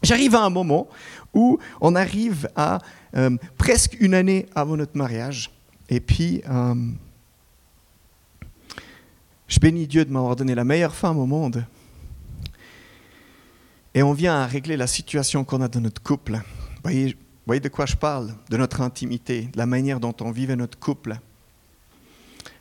j'arrive 0.02 0.34
à 0.34 0.42
un 0.42 0.50
moment 0.50 0.88
où 1.32 1.58
on 1.80 1.94
arrive 1.94 2.48
à 2.56 2.80
euh, 3.14 3.36
presque 3.56 3.96
une 4.00 4.14
année 4.14 4.46
avant 4.52 4.76
notre 4.76 4.96
mariage. 4.96 5.52
Et 5.88 6.00
puis, 6.00 6.42
euh, 6.50 6.74
je 9.46 9.60
bénis 9.60 9.86
Dieu 9.86 10.04
de 10.04 10.10
m'avoir 10.10 10.34
donné 10.34 10.56
la 10.56 10.64
meilleure 10.64 10.94
femme 10.94 11.18
au 11.18 11.26
monde. 11.26 11.64
Et 13.94 14.02
on 14.02 14.12
vient 14.12 14.34
à 14.34 14.46
régler 14.46 14.76
la 14.76 14.88
situation 14.88 15.44
qu'on 15.44 15.62
a 15.62 15.68
dans 15.68 15.80
notre 15.80 16.02
couple. 16.02 16.32
Vous 16.32 16.82
voyez, 16.82 17.16
voyez 17.46 17.60
de 17.60 17.68
quoi 17.68 17.86
je 17.86 17.94
parle? 17.94 18.34
De 18.50 18.56
notre 18.56 18.80
intimité, 18.80 19.42
de 19.52 19.56
la 19.56 19.66
manière 19.66 20.00
dont 20.00 20.14
on 20.20 20.32
vivait 20.32 20.56
notre 20.56 20.80
couple 20.80 21.20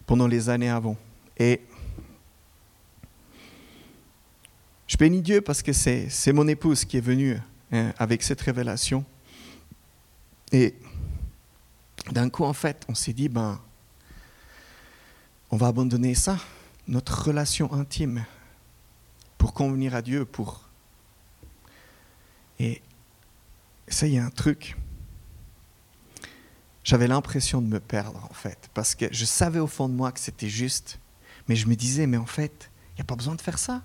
pendant 0.07 0.25
les 0.25 0.49
années 0.49 0.69
avant. 0.69 0.97
Et 1.37 1.61
je 4.87 4.97
bénis 4.97 5.21
Dieu 5.21 5.41
parce 5.41 5.61
que 5.61 5.73
c'est, 5.73 6.33
mon 6.33 6.47
épouse 6.47 6.85
qui 6.85 6.97
est 6.97 7.01
venue 7.01 7.37
hein, 7.71 7.93
avec 7.99 8.23
cette 8.23 8.41
révélation. 8.41 9.05
Et 10.51 10.73
d'un 12.11 12.29
coup, 12.29 12.45
en 12.45 12.53
fait, 12.53 12.85
on 12.87 12.95
s'est 12.95 13.13
dit, 13.13 13.27
ben, 13.27 13.61
on 15.51 15.57
va 15.57 15.67
abandonner 15.67 16.15
ça 16.15 16.39
notre 16.87 17.25
relation 17.25 17.71
intime 17.73 18.25
pour 19.37 19.53
convenir 19.53 19.93
à 19.93 20.01
Dieu, 20.01 20.23
pour... 20.23 20.61
Et 22.59 22.81
ça, 23.89 24.07
il 24.07 24.13
y 24.13 24.17
a 24.17 24.25
un 24.25 24.29
truc. 24.29 24.77
J'avais 26.87 27.07
l'impression 27.07 27.61
de 27.61 27.67
me 27.67 27.81
perdre, 27.81 28.25
en 28.31 28.33
fait, 28.33 28.69
parce 28.73 28.95
que 28.95 29.07
je 29.11 29.25
savais 29.25 29.59
au 29.59 29.67
fond 29.67 29.89
de 29.89 29.93
moi 29.93 30.13
que 30.13 30.21
c'était 30.21 30.47
juste, 30.47 30.99
mais 31.49 31.57
je 31.57 31.67
me 31.67 31.75
disais, 31.75 32.07
mais 32.07 32.15
en 32.15 32.25
fait, 32.25 32.71
il 32.91 32.95
n'y 32.95 33.01
a 33.01 33.03
pas 33.03 33.17
besoin 33.17 33.35
de 33.35 33.41
faire 33.41 33.59
ça, 33.59 33.83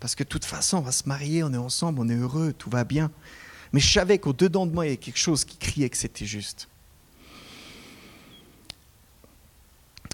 parce 0.00 0.16
que 0.16 0.24
de 0.24 0.28
toute 0.28 0.44
façon, 0.44 0.78
on 0.78 0.80
va 0.80 0.90
se 0.90 1.08
marier, 1.08 1.44
on 1.44 1.52
est 1.52 1.56
ensemble, 1.56 2.00
on 2.00 2.08
est 2.08 2.16
heureux, 2.16 2.52
tout 2.52 2.68
va 2.68 2.82
bien. 2.82 3.12
Mais 3.72 3.78
je 3.78 3.88
savais 3.88 4.18
qu'au-dedans 4.18 4.66
de 4.66 4.72
moi, 4.72 4.84
il 4.84 4.88
y 4.88 4.90
avait 4.90 4.96
quelque 4.96 5.16
chose 5.16 5.44
qui 5.44 5.58
criait 5.58 5.88
que 5.90 5.96
c'était 5.96 6.26
juste. 6.26 6.68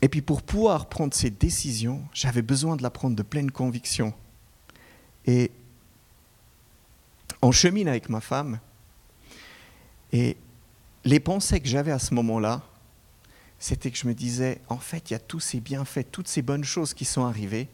Et 0.02 0.10
puis 0.10 0.20
pour 0.20 0.42
pouvoir 0.42 0.90
prendre 0.90 1.14
ces 1.14 1.30
décisions, 1.30 2.04
j'avais 2.12 2.42
besoin 2.42 2.76
de 2.76 2.82
la 2.82 2.90
prendre 2.90 3.16
de 3.16 3.22
pleine 3.22 3.50
conviction. 3.50 4.12
Et 5.24 5.50
on 7.40 7.50
chemine 7.50 7.88
avec 7.88 8.10
ma 8.10 8.20
femme. 8.20 8.60
Et 10.12 10.36
les 11.06 11.20
pensées 11.20 11.60
que 11.60 11.68
j'avais 11.68 11.92
à 11.92 12.00
ce 12.00 12.14
moment-là, 12.14 12.62
c'était 13.60 13.92
que 13.92 13.96
je 13.96 14.08
me 14.08 14.12
disais, 14.12 14.60
en 14.68 14.78
fait, 14.78 15.08
il 15.08 15.12
y 15.12 15.16
a 15.16 15.20
tous 15.20 15.38
ces 15.38 15.60
bienfaits, 15.60 16.10
toutes 16.10 16.26
ces 16.26 16.42
bonnes 16.42 16.64
choses 16.64 16.94
qui 16.94 17.04
sont 17.04 17.24
arrivées. 17.24 17.68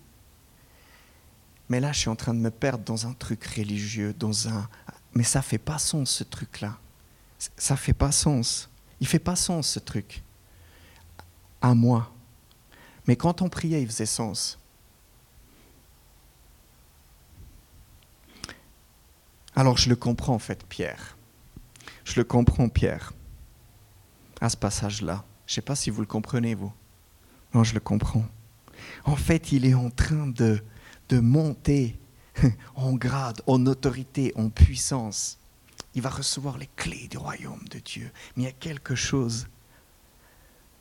Mais 1.71 1.81
là, 1.81 1.93
je 1.93 2.01
suis 2.01 2.11
en 2.11 2.15
train 2.15 2.35
de 2.35 2.39
me 2.39 2.51
perdre 2.51 2.85
dans 2.85 3.07
un 3.07 3.15
truc 3.15 3.43
religieux, 3.47 4.13
dans 4.13 4.49
un... 4.49 4.69
Mais 5.15 5.23
ça 5.23 5.41
fait 5.41 5.57
pas 5.57 5.79
sens, 5.79 6.11
ce 6.11 6.25
truc-là. 6.25 6.79
Ça 7.57 7.75
fait 7.75 7.95
pas 7.95 8.13
sens. 8.13 8.69
Il 9.01 9.07
fait 9.07 9.19
pas 9.19 9.35
sens, 9.35 9.67
ce 9.67 9.79
truc. 9.79 10.23
À 11.63 11.75
moi. 11.75 12.13
Mais 13.07 13.17
quand 13.17 13.41
on 13.41 13.49
priait, 13.49 13.81
il 13.81 13.89
faisait 13.89 14.05
sens. 14.05 14.59
Alors 19.57 19.79
je 19.79 19.89
le 19.89 19.97
comprends 19.97 20.35
en 20.35 20.39
fait, 20.39 20.65
Pierre. 20.67 21.17
Je 22.05 22.15
le 22.17 22.25
comprends, 22.25 22.69
Pierre, 22.69 23.13
à 24.43 24.49
ce 24.49 24.57
passage-là. 24.57 25.25
Je 25.47 25.53
ne 25.53 25.55
sais 25.55 25.63
pas 25.63 25.77
si 25.77 25.89
vous 25.89 26.01
le 26.01 26.07
comprenez, 26.07 26.55
vous. 26.55 26.73
Non, 27.55 27.63
je 27.63 27.75
le 27.75 27.81
comprends. 27.81 28.27
En 29.05 29.17
fait, 29.17 29.53
il 29.53 29.65
est 29.65 29.75
en 29.75 29.89
train 29.89 30.27
de, 30.27 30.61
de 31.09 31.21
monter 31.21 31.97
en 32.75 32.95
grade, 32.95 33.41
en 33.47 33.65
autorité, 33.67 34.33
en 34.35 34.51
puissance. 34.51 35.39
Il 35.95 36.03
va 36.03 36.11
recevoir 36.11 36.59
les 36.59 36.69
clés 36.75 37.07
du 37.09 37.19
royaume 37.19 37.63
de 37.71 37.79
Dieu. 37.79 38.11
Mais 38.37 38.43
il 38.43 38.47
y 38.47 38.49
a 38.49 38.53
quelque 38.53 38.97
chose 38.97 39.47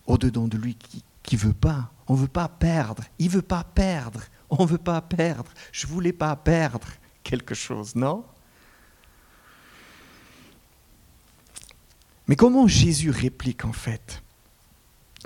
au-dedans 0.07 0.47
de 0.47 0.57
lui 0.57 0.73
qui, 0.73 1.03
qui 1.21 1.35
veut 1.35 1.53
pas. 1.53 1.91
On 2.07 2.15
veut 2.15 2.27
pas 2.27 2.47
perdre. 2.49 3.03
Il 3.19 3.29
veut 3.29 3.43
pas 3.43 3.63
perdre. 3.63 4.21
On 4.49 4.65
veut 4.65 4.79
pas 4.79 5.01
perdre. 5.01 5.51
Je 5.71 5.85
voulais 5.85 6.13
pas 6.13 6.35
perdre 6.35 6.87
quelque 7.23 7.53
chose, 7.53 7.95
non? 7.95 8.25
Mais 12.27 12.35
comment 12.35 12.67
Jésus 12.67 13.09
réplique 13.09 13.65
en 13.65 13.73
fait? 13.73 14.21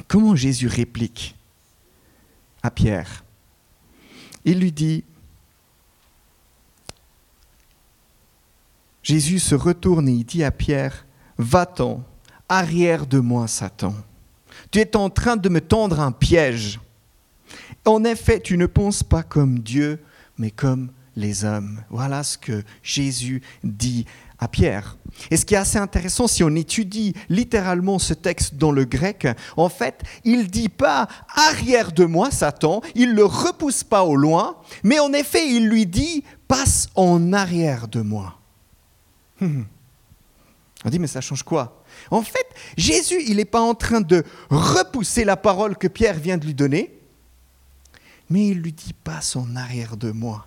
Comment 0.07 0.35
Jésus 0.35 0.67
réplique 0.67 1.35
à 2.63 2.71
Pierre? 2.71 3.23
Il 4.43 4.59
lui 4.59 4.71
dit, 4.71 5.03
Jésus 9.03 9.39
se 9.39 9.55
retourne 9.55 10.07
et 10.09 10.13
il 10.13 10.25
dit 10.25 10.43
à 10.43 10.51
Pierre, 10.51 11.05
Va-t'en, 11.37 12.03
arrière 12.49 13.05
de 13.05 13.19
moi 13.19 13.47
Satan. 13.47 13.93
Tu 14.71 14.79
es 14.79 14.95
en 14.95 15.09
train 15.09 15.35
de 15.35 15.49
me 15.49 15.61
tendre 15.61 15.99
un 15.99 16.11
piège. 16.11 16.79
En 17.85 18.03
effet, 18.03 18.39
tu 18.39 18.57
ne 18.57 18.65
penses 18.65 19.03
pas 19.03 19.21
comme 19.21 19.59
Dieu, 19.59 20.01
mais 20.37 20.51
comme 20.51 20.91
les 21.15 21.45
hommes. 21.45 21.83
Voilà 21.89 22.23
ce 22.23 22.37
que 22.37 22.63
Jésus 22.83 23.41
dit 23.63 24.05
à 24.39 24.47
Pierre. 24.47 24.97
Et 25.31 25.37
ce 25.37 25.45
qui 25.45 25.53
est 25.53 25.57
assez 25.57 25.77
intéressant, 25.77 26.27
si 26.27 26.43
on 26.43 26.53
étudie 26.55 27.13
littéralement 27.29 27.99
ce 27.99 28.13
texte 28.13 28.55
dans 28.55 28.71
le 28.71 28.85
grec, 28.85 29.27
en 29.55 29.69
fait, 29.69 30.03
il 30.23 30.49
dit 30.49 30.69
pas 30.69 31.07
arrière 31.33 31.91
de 31.91 32.05
moi, 32.05 32.31
Satan, 32.31 32.81
il 32.95 33.09
ne 33.11 33.15
le 33.15 33.25
repousse 33.25 33.83
pas 33.83 34.03
au 34.03 34.15
loin, 34.15 34.57
mais 34.83 34.99
en 34.99 35.13
effet, 35.13 35.47
il 35.49 35.67
lui 35.67 35.85
dit 35.85 36.23
passe 36.47 36.89
en 36.95 37.33
arrière 37.33 37.87
de 37.87 38.01
moi. 38.01 38.39
On 40.85 40.89
dit, 40.89 40.99
mais 40.99 41.07
ça 41.07 41.19
change 41.19 41.41
quoi? 41.41 41.83
En 42.11 42.21
fait, 42.21 42.45
Jésus, 42.77 43.23
il 43.27 43.37
n'est 43.37 43.45
pas 43.45 43.61
en 43.61 43.73
train 43.73 44.01
de 44.01 44.23
repousser 44.51 45.25
la 45.25 45.35
parole 45.35 45.77
que 45.77 45.87
Pierre 45.87 46.19
vient 46.19 46.37
de 46.37 46.45
lui 46.45 46.53
donner, 46.53 46.99
mais 48.29 48.49
il 48.49 48.59
lui 48.59 48.71
dit, 48.71 48.93
passe 48.93 49.35
en 49.35 49.55
arrière 49.55 49.97
de 49.97 50.11
moi. 50.11 50.45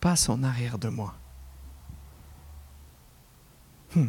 Passe 0.00 0.30
en 0.30 0.42
arrière 0.42 0.78
de 0.78 0.88
moi. 0.88 1.14
Hmm. 3.94 4.08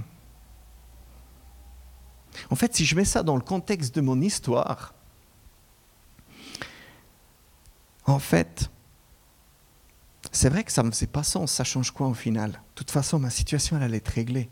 En 2.49 2.55
fait, 2.55 2.75
si 2.75 2.85
je 2.85 2.95
mets 2.95 3.05
ça 3.05 3.23
dans 3.23 3.35
le 3.35 3.41
contexte 3.41 3.95
de 3.95 4.01
mon 4.01 4.21
histoire, 4.21 4.93
en 8.05 8.19
fait, 8.19 8.69
c'est 10.31 10.49
vrai 10.49 10.63
que 10.63 10.71
ça 10.71 10.81
ne 10.81 10.87
me 10.87 10.91
faisait 10.91 11.07
pas 11.07 11.23
sens, 11.23 11.51
ça 11.51 11.63
change 11.63 11.91
quoi 11.91 12.07
au 12.07 12.13
final? 12.13 12.51
De 12.51 12.57
toute 12.75 12.91
façon, 12.91 13.19
ma 13.19 13.29
situation, 13.29 13.77
elle 13.77 13.83
allait 13.83 13.97
être 13.97 14.07
réglée. 14.07 14.49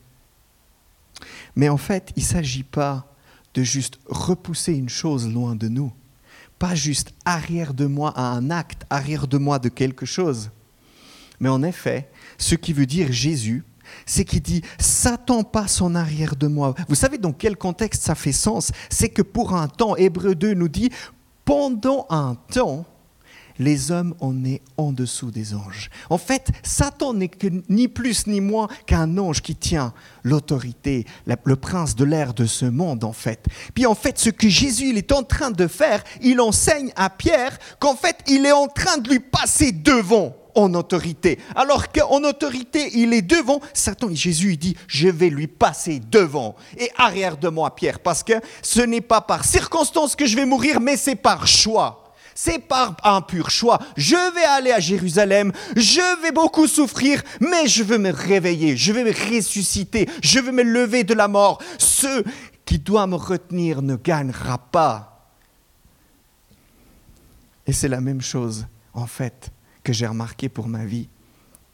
Mais 1.55 1.69
en 1.69 1.77
fait, 1.77 2.11
il 2.15 2.23
ne 2.23 2.27
s'agit 2.27 2.63
pas 2.63 3.13
de 3.53 3.63
juste 3.63 3.99
repousser 4.05 4.73
une 4.73 4.89
chose 4.89 5.27
loin 5.27 5.55
de 5.55 5.67
nous, 5.67 5.91
pas 6.59 6.75
juste 6.75 7.13
arrière 7.25 7.73
de 7.73 7.85
moi 7.85 8.13
à 8.15 8.23
un 8.23 8.51
acte, 8.51 8.85
arrière 8.89 9.27
de 9.27 9.37
moi 9.37 9.59
de 9.59 9.69
quelque 9.69 10.05
chose. 10.05 10.51
Mais 11.39 11.49
en 11.49 11.63
effet, 11.63 12.09
ce 12.37 12.55
qui 12.55 12.73
veut 12.73 12.85
dire 12.85 13.11
Jésus, 13.11 13.63
c'est 14.05 14.25
qu'il 14.25 14.41
dit 14.41 14.61
Satan 14.79 15.43
passe 15.43 15.81
en 15.81 15.95
arrière 15.95 16.35
de 16.35 16.47
moi. 16.47 16.75
Vous 16.87 16.95
savez 16.95 17.17
dans 17.17 17.33
quel 17.33 17.57
contexte 17.57 18.03
ça 18.03 18.15
fait 18.15 18.31
sens? 18.31 18.71
C'est 18.89 19.09
que 19.09 19.21
pour 19.21 19.55
un 19.55 19.67
temps, 19.67 19.95
Hébreu 19.95 20.35
2 20.35 20.53
nous 20.53 20.69
dit 20.69 20.89
pendant 21.45 22.05
un 22.09 22.35
temps, 22.51 22.85
les 23.59 23.91
hommes, 23.91 24.15
on 24.21 24.45
est 24.45 24.61
en 24.77 24.93
dessous 24.93 25.31
des 25.31 25.53
anges. 25.53 25.89
En 26.09 26.17
fait, 26.17 26.49
Satan 26.63 27.13
n'est 27.13 27.29
ni 27.67 27.87
plus 27.89 28.25
ni 28.25 28.39
moins 28.39 28.69
qu'un 28.85 29.17
ange 29.17 29.41
qui 29.41 29.55
tient 29.55 29.93
l'autorité, 30.23 31.05
le 31.25 31.55
prince 31.57 31.95
de 31.95 32.05
l'air 32.05 32.33
de 32.33 32.45
ce 32.45 32.65
monde, 32.65 33.03
en 33.03 33.11
fait. 33.11 33.45
Puis 33.73 33.85
en 33.85 33.95
fait, 33.95 34.17
ce 34.17 34.29
que 34.29 34.47
Jésus 34.47 34.89
il 34.91 34.97
est 34.97 35.11
en 35.11 35.23
train 35.23 35.51
de 35.51 35.67
faire, 35.67 36.03
il 36.21 36.39
enseigne 36.39 36.91
à 36.95 37.09
Pierre 37.09 37.57
qu'en 37.79 37.95
fait, 37.95 38.17
il 38.27 38.45
est 38.45 38.53
en 38.53 38.67
train 38.67 38.97
de 38.97 39.09
lui 39.09 39.19
passer 39.19 39.73
devant 39.73 40.35
en 40.55 40.73
autorité. 40.73 41.39
Alors 41.55 41.91
qu'en 41.91 42.23
autorité, 42.23 42.89
il 42.93 43.13
est 43.13 43.21
devant, 43.21 43.59
Satan, 43.73 44.09
Jésus 44.11 44.53
il 44.53 44.57
dit, 44.57 44.77
je 44.87 45.09
vais 45.09 45.29
lui 45.29 45.47
passer 45.47 45.99
devant 45.99 46.55
et 46.77 46.89
arrière 46.97 47.37
de 47.37 47.49
moi, 47.49 47.75
Pierre, 47.75 47.99
parce 47.99 48.23
que 48.23 48.33
ce 48.61 48.81
n'est 48.81 49.01
pas 49.01 49.21
par 49.21 49.45
circonstance 49.45 50.15
que 50.15 50.25
je 50.25 50.35
vais 50.35 50.45
mourir, 50.45 50.79
mais 50.79 50.97
c'est 50.97 51.15
par 51.15 51.47
choix. 51.47 52.13
C'est 52.35 52.59
par 52.59 52.95
un 53.03 53.21
pur 53.21 53.49
choix. 53.49 53.79
Je 53.97 54.15
vais 54.33 54.45
aller 54.45 54.71
à 54.71 54.79
Jérusalem, 54.79 55.51
je 55.75 56.21
vais 56.21 56.31
beaucoup 56.31 56.67
souffrir, 56.67 57.21
mais 57.41 57.67
je 57.67 57.83
veux 57.83 57.97
me 57.97 58.11
réveiller, 58.11 58.77
je 58.77 58.93
vais 58.93 59.03
me 59.03 59.11
ressusciter, 59.11 60.07
je 60.23 60.39
veux 60.39 60.53
me 60.53 60.63
lever 60.63 61.03
de 61.03 61.13
la 61.13 61.27
mort. 61.27 61.61
Ce 61.77 62.23
qui 62.63 62.79
doit 62.79 63.07
me 63.07 63.15
retenir 63.15 63.81
ne 63.81 63.97
gagnera 63.97 64.57
pas. 64.57 65.33
Et 67.67 67.73
c'est 67.73 67.89
la 67.89 67.99
même 67.99 68.21
chose, 68.21 68.67
en 68.93 69.05
fait, 69.05 69.51
que 69.89 69.93
j'ai 69.93 70.05
remarqué 70.05 70.49
pour 70.49 70.67
ma 70.67 70.85
vie 70.85 71.09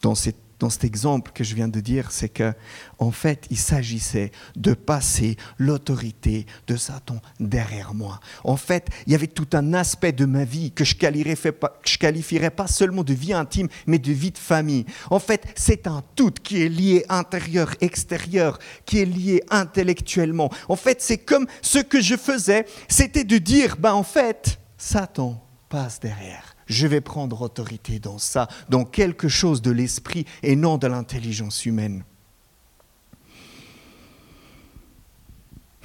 dans 0.02 0.16
cet 0.16 0.38
exemple 0.86 1.34
que 1.34 1.44
je 1.44 1.54
viens 1.54 1.68
de 1.68 1.82
dire, 1.82 2.14
c'est 2.14 2.30
que 2.30 2.54
en 2.98 3.12
fait, 3.12 3.46
il 3.50 3.58
s'agissait 3.58 4.32
de 4.56 4.74
passer 4.74 5.36
l'autorité 5.58 6.46
de 6.68 6.78
Satan 6.78 7.18
derrière 7.42 7.94
moi. 7.94 8.22
En 8.46 8.56
fait, 8.56 8.88
il 9.06 9.12
y 9.12 9.16
avait 9.16 9.28
tout 9.28 9.50
un 9.52 9.74
aspect 9.74 10.14
de 10.14 10.24
ma 10.24 10.46
vie 10.46 10.72
que 10.72 10.86
je 10.86 10.96
qualifierais 10.96 11.52
pas, 11.52 11.78
je 11.84 11.98
qualifierais 11.98 12.52
pas 12.52 12.68
seulement 12.68 13.04
de 13.04 13.14
vie 13.14 13.34
intime, 13.34 13.68
mais 13.86 14.00
de 14.00 14.14
vie 14.14 14.32
de 14.32 14.38
famille. 14.38 14.86
En 15.10 15.20
fait, 15.20 15.46
c'est 15.54 15.86
un 15.86 16.02
tout 16.16 16.32
qui 16.42 16.62
est 16.62 16.70
lié 16.70 17.04
intérieur, 17.10 17.76
extérieur, 17.82 18.60
qui 18.86 19.00
est 19.00 19.06
lié 19.06 19.44
intellectuellement. 19.50 20.50
En 20.70 20.78
fait, 20.78 21.02
c'est 21.02 21.18
comme 21.18 21.48
ce 21.62 21.80
que 21.80 22.00
je 22.00 22.16
faisais, 22.16 22.66
c'était 22.88 23.26
de 23.26 23.40
dire, 23.40 23.76
ben 23.78 23.92
en 23.92 24.04
fait, 24.04 24.58
Satan 24.78 25.46
passe 25.68 26.00
derrière 26.00 26.55
je 26.68 26.88
vais 26.88 27.02
prendre 27.02 27.42
autorité 27.42 28.00
dans 28.00 28.18
ça, 28.18 28.48
dans 28.70 28.86
quelque 28.86 29.28
chose 29.28 29.62
de 29.62 29.72
l'esprit 29.72 30.26
et 30.44 30.56
non 30.56 30.78
de 30.78 30.88
l'intelligence 30.88 31.66
humaine. 31.66 32.04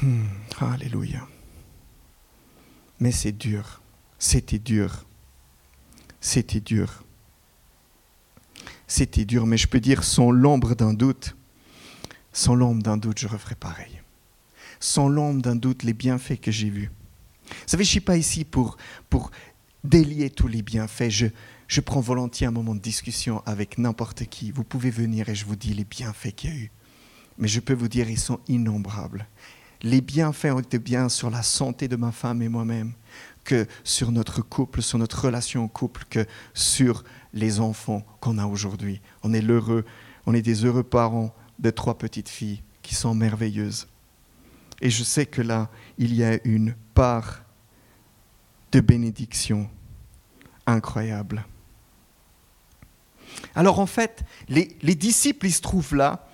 Hmm, 0.02 0.26
alléluia. 0.60 1.26
Mais 2.98 3.12
c'est 3.12 3.32
dur, 3.32 3.82
c'était 4.18 4.58
dur, 4.58 5.04
c'était 6.20 6.60
dur. 6.60 7.02
C'était 8.86 9.24
dur, 9.24 9.46
mais 9.46 9.56
je 9.56 9.68
peux 9.68 9.78
dire 9.78 10.02
sans 10.02 10.32
l'ombre 10.32 10.74
d'un 10.74 10.92
doute, 10.92 11.36
sans 12.32 12.56
l'ombre 12.56 12.82
d'un 12.82 12.96
doute, 12.96 13.20
je 13.20 13.28
referai 13.28 13.54
pareil. 13.54 14.02
Sans 14.80 15.08
l'ombre 15.08 15.42
d'un 15.42 15.54
doute, 15.54 15.84
les 15.84 15.92
bienfaits 15.92 16.40
que 16.40 16.50
j'ai 16.50 16.70
vus. 16.70 16.90
Vous 17.50 17.54
savez, 17.66 17.84
je 17.84 17.88
ne 17.88 17.92
suis 17.92 18.00
pas 18.00 18.16
ici 18.16 18.44
pour, 18.44 18.78
pour 19.08 19.30
délier 19.84 20.30
tous 20.30 20.48
les 20.48 20.62
bienfaits. 20.62 21.10
Je, 21.10 21.26
je 21.68 21.80
prends 21.80 22.00
volontiers 22.00 22.46
un 22.46 22.50
moment 22.50 22.74
de 22.74 22.80
discussion 22.80 23.42
avec 23.46 23.78
n'importe 23.78 24.24
qui. 24.26 24.50
Vous 24.50 24.64
pouvez 24.64 24.90
venir 24.90 25.28
et 25.28 25.34
je 25.34 25.44
vous 25.44 25.56
dis 25.56 25.74
les 25.74 25.84
bienfaits 25.84 26.34
qu'il 26.34 26.50
y 26.50 26.52
a 26.52 26.56
eu. 26.56 26.70
Mais 27.38 27.48
je 27.48 27.60
peux 27.60 27.74
vous 27.74 27.88
dire, 27.88 28.10
ils 28.10 28.18
sont 28.18 28.40
innombrables. 28.48 29.26
Les 29.82 30.02
bienfaits 30.02 30.52
ont 30.52 30.60
été 30.60 30.78
bien 30.78 31.08
sur 31.08 31.30
la 31.30 31.42
santé 31.42 31.88
de 31.88 31.96
ma 31.96 32.12
femme 32.12 32.42
et 32.42 32.48
moi-même, 32.48 32.92
que 33.44 33.66
sur 33.82 34.12
notre 34.12 34.42
couple, 34.42 34.82
sur 34.82 34.98
notre 34.98 35.24
relation 35.24 35.64
au 35.64 35.68
couple, 35.68 36.04
que 36.10 36.26
sur 36.52 37.02
les 37.32 37.60
enfants 37.60 38.04
qu'on 38.20 38.36
a 38.36 38.46
aujourd'hui. 38.46 39.00
On 39.22 39.32
est 39.32 39.40
l'heureux, 39.40 39.86
on 40.26 40.34
est 40.34 40.42
des 40.42 40.66
heureux 40.66 40.82
parents 40.82 41.34
de 41.58 41.70
trois 41.70 41.96
petites 41.96 42.28
filles 42.28 42.62
qui 42.82 42.94
sont 42.94 43.14
merveilleuses. 43.14 43.88
Et 44.82 44.90
je 44.90 45.02
sais 45.02 45.26
que 45.26 45.40
là, 45.40 45.70
il 45.96 46.14
y 46.14 46.24
a 46.24 46.38
une 46.44 46.74
part 46.94 47.42
de 48.72 48.80
bénédiction 48.80 49.68
incroyable. 50.66 51.44
Alors 53.54 53.80
en 53.80 53.86
fait, 53.86 54.24
les, 54.48 54.94
disciples, 54.94 55.46
ils 55.46 55.52
se 55.52 55.60
trouvent 55.60 55.94
là. 55.94 56.26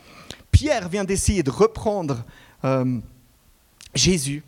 Pierre 0.50 0.88
vient 0.88 1.04
d'essayer 1.04 1.42
de 1.42 1.50
reprendre 1.50 2.24
euh, 2.64 2.98
Jésus 3.94 4.42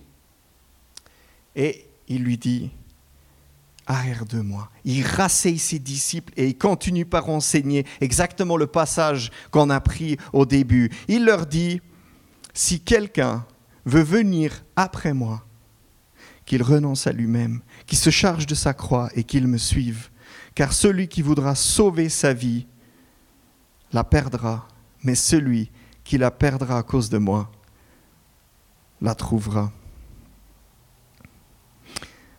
et 1.55 1.87
il 2.09 2.23
lui 2.23 2.39
dit, 2.39 2.71
arrière 3.87 4.25
de 4.27 4.41
moi. 4.41 4.71
Il 4.85 5.05
rasseille 5.05 5.59
ses 5.59 5.79
disciples 5.79 6.33
et 6.37 6.49
il 6.49 6.59
continue 6.59 7.07
par 7.07 7.29
enseigner 7.29 7.85
exactement 8.01 8.57
le 8.57 8.67
passage 8.67 9.31
qu'on 9.51 9.71
a 9.71 9.81
pris 9.81 10.17
au 10.33 10.47
début. 10.47 10.91
Il 11.09 11.25
leur 11.25 11.47
dit, 11.47 11.81
si 12.55 12.81
quelqu'un 12.81 13.47
veut 13.85 14.03
venir 14.03 14.65
après 14.77 15.15
moi, 15.15 15.45
qu'il 16.49 16.63
renonce 16.63 17.07
à 17.07 17.13
lui-même, 17.13 17.61
qu'il 17.87 17.99
se 17.99 18.09
charge 18.09 18.47
de 18.47 18.55
sa 18.55 18.73
croix 18.73 19.11
et 19.15 19.23
qu'il 19.23 19.47
me 19.47 19.59
suive. 19.59 20.09
Car 20.55 20.73
celui 20.73 21.07
qui 21.07 21.21
voudra 21.21 21.55
sauver 21.55 22.09
sa 22.09 22.33
vie 22.33 22.67
la 23.93 24.03
perdra, 24.03 24.67
mais 25.05 25.15
celui 25.15 25.71
qui 26.05 26.17
la 26.17 26.31
perdra 26.31 26.79
à 26.79 26.83
cause 26.83 27.11
de 27.11 27.19
moi 27.19 27.53
la 29.03 29.15
trouvera. 29.15 29.71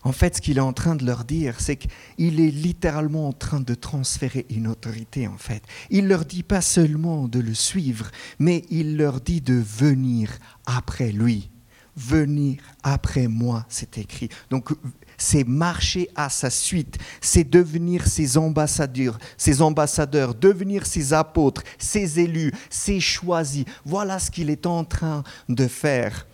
En 0.02 0.12
fait, 0.12 0.38
ce 0.38 0.42
qu'il 0.42 0.58
est 0.58 0.62
en 0.62 0.74
train 0.74 0.96
de 0.96 1.06
leur 1.06 1.24
dire, 1.24 1.60
c'est 1.60 1.76
qu'il 1.76 2.40
est 2.40 2.52
littéralement 2.52 3.28
en 3.28 3.34
train 3.34 3.60
de 3.60 3.76
transférer 3.76 4.48
une 4.50 4.68
autorité, 4.68 5.28
en 5.28 5.38
fait. 5.38 5.62
Il 5.92 6.08
leur 6.08 6.26
dit 6.26 6.44
pas 6.44 6.62
seulement 6.62 7.28
de 7.28 7.40
le 7.40 7.54
suivre, 7.54 8.10
mais 8.40 8.66
il 8.72 8.98
leur 8.98 9.22
dit 9.22 9.42
de 9.42 9.54
venir 9.54 10.32
après 10.66 11.12
lui 11.12 11.52
venir 12.00 12.62
après 12.82 13.28
moi, 13.28 13.66
c'est 13.68 13.98
écrit. 13.98 14.30
Donc 14.50 14.70
c'est 15.18 15.44
marcher 15.44 16.10
à 16.16 16.30
sa 16.30 16.50
suite, 16.50 16.98
c'est 17.22 17.44
devenir 17.44 18.08
ses 18.08 18.38
ambassadeurs, 18.38 19.20
ses 19.38 19.62
ambassadeurs, 19.62 20.34
devenir 20.34 20.86
ses 20.86 21.14
apôtres, 21.14 21.64
ses 21.78 22.20
élus, 22.20 22.54
ses 22.70 23.00
choisis. 23.00 23.66
Voilà 23.86 24.18
ce 24.18 24.32
qu'il 24.32 24.50
est 24.50 24.66
en 24.66 24.86
train 24.86 25.24
de 25.50 25.68
faire. 25.68 26.26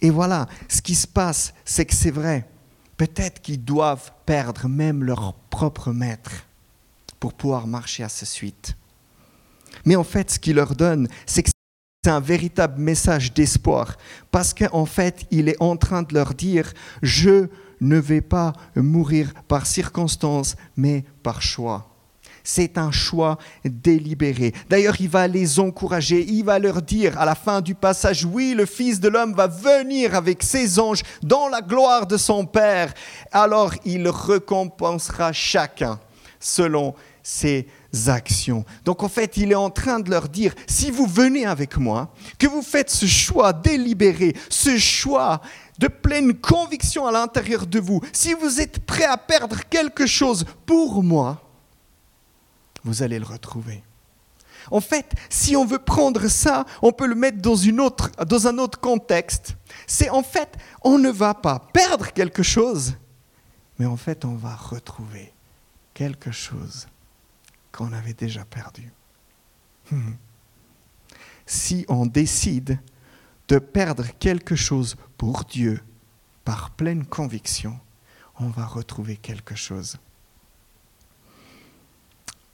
Et 0.00 0.10
voilà, 0.10 0.46
ce 0.68 0.80
qui 0.80 0.94
se 0.94 1.06
passe, 1.06 1.52
c'est 1.64 1.84
que 1.84 1.94
c'est 1.94 2.10
vrai. 2.10 2.48
Peut-être 2.96 3.42
qu'ils 3.42 3.64
doivent 3.64 4.12
perdre 4.26 4.68
même 4.68 5.04
leur 5.04 5.34
propre 5.50 5.92
maître 5.92 6.46
pour 7.18 7.34
pouvoir 7.34 7.66
marcher 7.66 8.04
à 8.04 8.08
sa 8.08 8.26
suite. 8.26 8.76
Mais 9.84 9.96
en 9.96 10.04
fait, 10.04 10.30
ce 10.30 10.38
qu'il 10.38 10.56
leur 10.56 10.74
donne, 10.74 11.08
c'est 11.26 11.42
que 11.42 11.50
c'est 12.02 12.10
un 12.10 12.20
véritable 12.20 12.80
message 12.80 13.34
d'espoir 13.34 13.98
parce 14.30 14.54
qu'en 14.54 14.86
fait, 14.86 15.26
il 15.30 15.50
est 15.50 15.60
en 15.60 15.76
train 15.76 16.02
de 16.02 16.14
leur 16.14 16.32
dire, 16.32 16.72
je 17.02 17.48
ne 17.82 17.98
vais 17.98 18.22
pas 18.22 18.54
mourir 18.74 19.34
par 19.48 19.66
circonstance, 19.66 20.56
mais 20.76 21.04
par 21.22 21.42
choix. 21.42 21.88
C'est 22.42 22.78
un 22.78 22.90
choix 22.90 23.36
délibéré. 23.66 24.54
D'ailleurs, 24.70 24.98
il 24.98 25.10
va 25.10 25.28
les 25.28 25.60
encourager, 25.60 26.24
il 26.26 26.42
va 26.42 26.58
leur 26.58 26.80
dire 26.80 27.20
à 27.20 27.26
la 27.26 27.34
fin 27.34 27.60
du 27.60 27.74
passage, 27.74 28.24
oui, 28.24 28.54
le 28.56 28.64
Fils 28.64 28.98
de 28.98 29.10
l'homme 29.10 29.34
va 29.34 29.46
venir 29.46 30.14
avec 30.14 30.42
ses 30.42 30.78
anges 30.78 31.02
dans 31.22 31.48
la 31.48 31.60
gloire 31.60 32.06
de 32.06 32.16
son 32.16 32.46
Père. 32.46 32.94
Alors 33.30 33.74
il 33.84 34.08
récompensera 34.08 35.34
chacun 35.34 36.00
selon 36.38 36.94
ses 37.22 37.68
actions. 38.06 38.64
Donc 38.84 39.02
en 39.02 39.08
fait, 39.08 39.36
il 39.36 39.52
est 39.52 39.56
en 39.56 39.70
train 39.70 40.00
de 40.00 40.10
leur 40.10 40.28
dire, 40.28 40.54
si 40.66 40.90
vous 40.90 41.06
venez 41.06 41.46
avec 41.46 41.76
moi, 41.76 42.12
que 42.38 42.46
vous 42.46 42.62
faites 42.62 42.90
ce 42.90 43.06
choix 43.06 43.52
délibéré, 43.52 44.36
ce 44.48 44.78
choix 44.78 45.40
de 45.78 45.88
pleine 45.88 46.34
conviction 46.34 47.06
à 47.06 47.12
l'intérieur 47.12 47.66
de 47.66 47.80
vous, 47.80 48.00
si 48.12 48.34
vous 48.34 48.60
êtes 48.60 48.84
prêt 48.84 49.04
à 49.04 49.16
perdre 49.16 49.60
quelque 49.68 50.06
chose 50.06 50.44
pour 50.66 51.02
moi, 51.02 51.42
vous 52.84 53.02
allez 53.02 53.18
le 53.18 53.26
retrouver. 53.26 53.82
En 54.70 54.80
fait, 54.80 55.12
si 55.28 55.56
on 55.56 55.64
veut 55.64 55.78
prendre 55.78 56.28
ça, 56.28 56.64
on 56.82 56.92
peut 56.92 57.06
le 57.06 57.14
mettre 57.14 57.38
dans, 57.38 57.56
une 57.56 57.80
autre, 57.80 58.10
dans 58.24 58.46
un 58.46 58.58
autre 58.58 58.78
contexte. 58.78 59.56
C'est 59.86 60.10
en 60.10 60.22
fait, 60.22 60.56
on 60.82 60.98
ne 60.98 61.10
va 61.10 61.34
pas 61.34 61.58
perdre 61.72 62.12
quelque 62.12 62.42
chose, 62.42 62.94
mais 63.78 63.86
en 63.86 63.96
fait, 63.96 64.24
on 64.24 64.34
va 64.34 64.54
retrouver 64.54 65.32
quelque 65.94 66.30
chose 66.30 66.86
qu'on 67.72 67.92
avait 67.92 68.14
déjà 68.14 68.44
perdu. 68.44 68.92
Hmm. 69.90 70.12
Si 71.46 71.84
on 71.88 72.06
décide 72.06 72.78
de 73.48 73.58
perdre 73.58 74.06
quelque 74.18 74.54
chose 74.54 74.96
pour 75.18 75.44
Dieu 75.44 75.80
par 76.44 76.70
pleine 76.70 77.04
conviction, 77.04 77.78
on 78.38 78.48
va 78.48 78.64
retrouver 78.64 79.16
quelque 79.16 79.54
chose. 79.54 79.98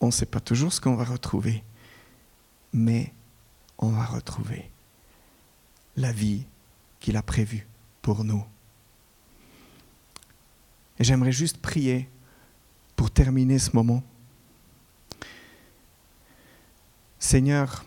On 0.01 0.07
ne 0.07 0.11
sait 0.11 0.27
pas 0.27 0.41
toujours 0.41 0.73
ce 0.73 0.81
qu'on 0.81 0.97
va 0.97 1.05
retrouver, 1.05 1.63
mais 2.73 3.13
on 3.79 3.91
va 3.91 4.05
retrouver 4.05 4.71
la 5.97 6.13
vie 6.13 6.47
qu'il 7.01 7.17
a 7.17 7.23
prévue 7.23 7.67
pour 8.03 8.25
nous. 8.25 8.45
Et 10.99 11.05
j'aimerais 11.05 11.33
juste 11.33 11.59
prier 11.59 12.09
pour 12.95 13.11
terminer 13.11 13.59
ce 13.59 13.75
moment. 13.75 14.03
Seigneur, 17.27 17.85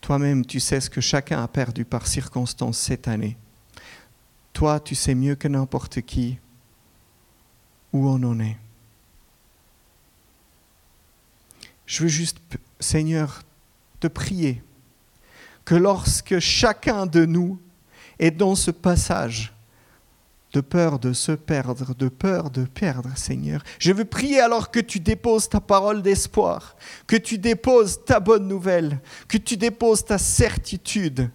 toi-même, 0.00 0.44
tu 0.44 0.58
sais 0.58 0.80
ce 0.80 0.90
que 0.90 1.00
chacun 1.00 1.40
a 1.40 1.46
perdu 1.46 1.84
par 1.84 2.08
circonstance 2.08 2.78
cette 2.78 3.06
année. 3.06 3.36
Toi, 4.52 4.80
tu 4.80 4.96
sais 4.96 5.14
mieux 5.14 5.36
que 5.36 5.46
n'importe 5.46 6.00
qui 6.00 6.40
où 7.92 8.08
on 8.08 8.20
en 8.24 8.40
est. 8.40 8.56
Je 11.86 12.02
veux 12.02 12.08
juste, 12.08 12.38
Seigneur, 12.80 13.44
te 14.00 14.08
prier 14.08 14.64
que 15.64 15.76
lorsque 15.76 16.40
chacun 16.40 17.06
de 17.06 17.24
nous 17.24 17.60
est 18.18 18.32
dans 18.32 18.56
ce 18.56 18.72
passage, 18.72 19.54
de 20.56 20.62
peur 20.62 20.98
de 20.98 21.12
se 21.12 21.32
perdre, 21.32 21.94
de 21.94 22.08
peur 22.08 22.48
de 22.48 22.64
perdre, 22.64 23.14
Seigneur. 23.14 23.62
Je 23.78 23.92
veux 23.92 24.06
prier 24.06 24.40
alors 24.40 24.70
que 24.70 24.80
tu 24.80 25.00
déposes 25.00 25.50
ta 25.50 25.60
parole 25.60 26.00
d'espoir, 26.00 26.76
que 27.06 27.16
tu 27.16 27.36
déposes 27.36 28.02
ta 28.06 28.20
bonne 28.20 28.48
nouvelle, 28.48 28.98
que 29.28 29.36
tu 29.36 29.58
déposes 29.58 30.06
ta 30.06 30.16
certitude 30.16 31.30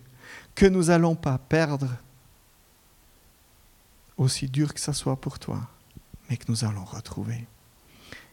que 0.56 0.66
nous 0.66 0.86
n'allons 0.86 1.14
pas 1.14 1.38
perdre, 1.38 1.88
aussi 4.18 4.48
dur 4.48 4.74
que 4.74 4.80
ça 4.80 4.92
soit 4.92 5.22
pour 5.22 5.38
toi, 5.38 5.70
mais 6.28 6.38
que 6.38 6.46
nous 6.48 6.66
allons 6.66 6.84
retrouver. 6.84 7.46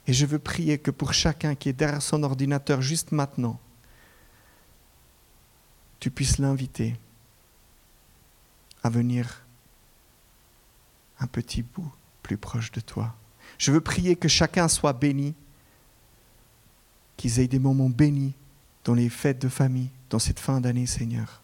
Et 0.06 0.14
je 0.14 0.24
veux 0.24 0.38
prier 0.38 0.78
que 0.78 0.90
pour 0.90 1.12
chacun 1.12 1.54
qui 1.54 1.68
est 1.68 1.74
derrière 1.74 2.00
son 2.00 2.22
ordinateur 2.22 2.80
juste 2.80 3.12
maintenant, 3.12 3.60
tu 6.00 6.10
puisses 6.10 6.38
l'inviter 6.38 6.96
à 8.82 8.88
venir 8.88 9.42
un 11.20 11.26
petit 11.26 11.62
bout 11.62 11.90
plus 12.22 12.36
proche 12.36 12.70
de 12.72 12.80
toi. 12.80 13.14
Je 13.58 13.72
veux 13.72 13.80
prier 13.80 14.16
que 14.16 14.28
chacun 14.28 14.68
soit 14.68 14.92
béni, 14.92 15.34
qu'ils 17.16 17.40
aient 17.40 17.48
des 17.48 17.58
moments 17.58 17.88
bénis 17.88 18.34
dans 18.84 18.94
les 18.94 19.08
fêtes 19.08 19.40
de 19.40 19.48
famille, 19.48 19.90
dans 20.10 20.18
cette 20.18 20.38
fin 20.38 20.60
d'année, 20.60 20.86
Seigneur. 20.86 21.42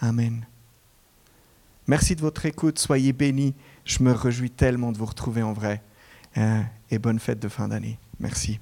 Amen. 0.00 0.46
Merci 1.86 2.14
de 2.14 2.20
votre 2.20 2.46
écoute, 2.46 2.78
soyez 2.78 3.12
bénis. 3.12 3.54
Je 3.84 4.02
me 4.02 4.12
réjouis 4.12 4.50
tellement 4.50 4.92
de 4.92 4.98
vous 4.98 5.06
retrouver 5.06 5.42
en 5.42 5.52
vrai. 5.52 5.82
Euh, 6.36 6.62
et 6.90 6.98
bonne 6.98 7.18
fête 7.18 7.40
de 7.40 7.48
fin 7.48 7.68
d'année. 7.68 7.98
Merci. 8.20 8.60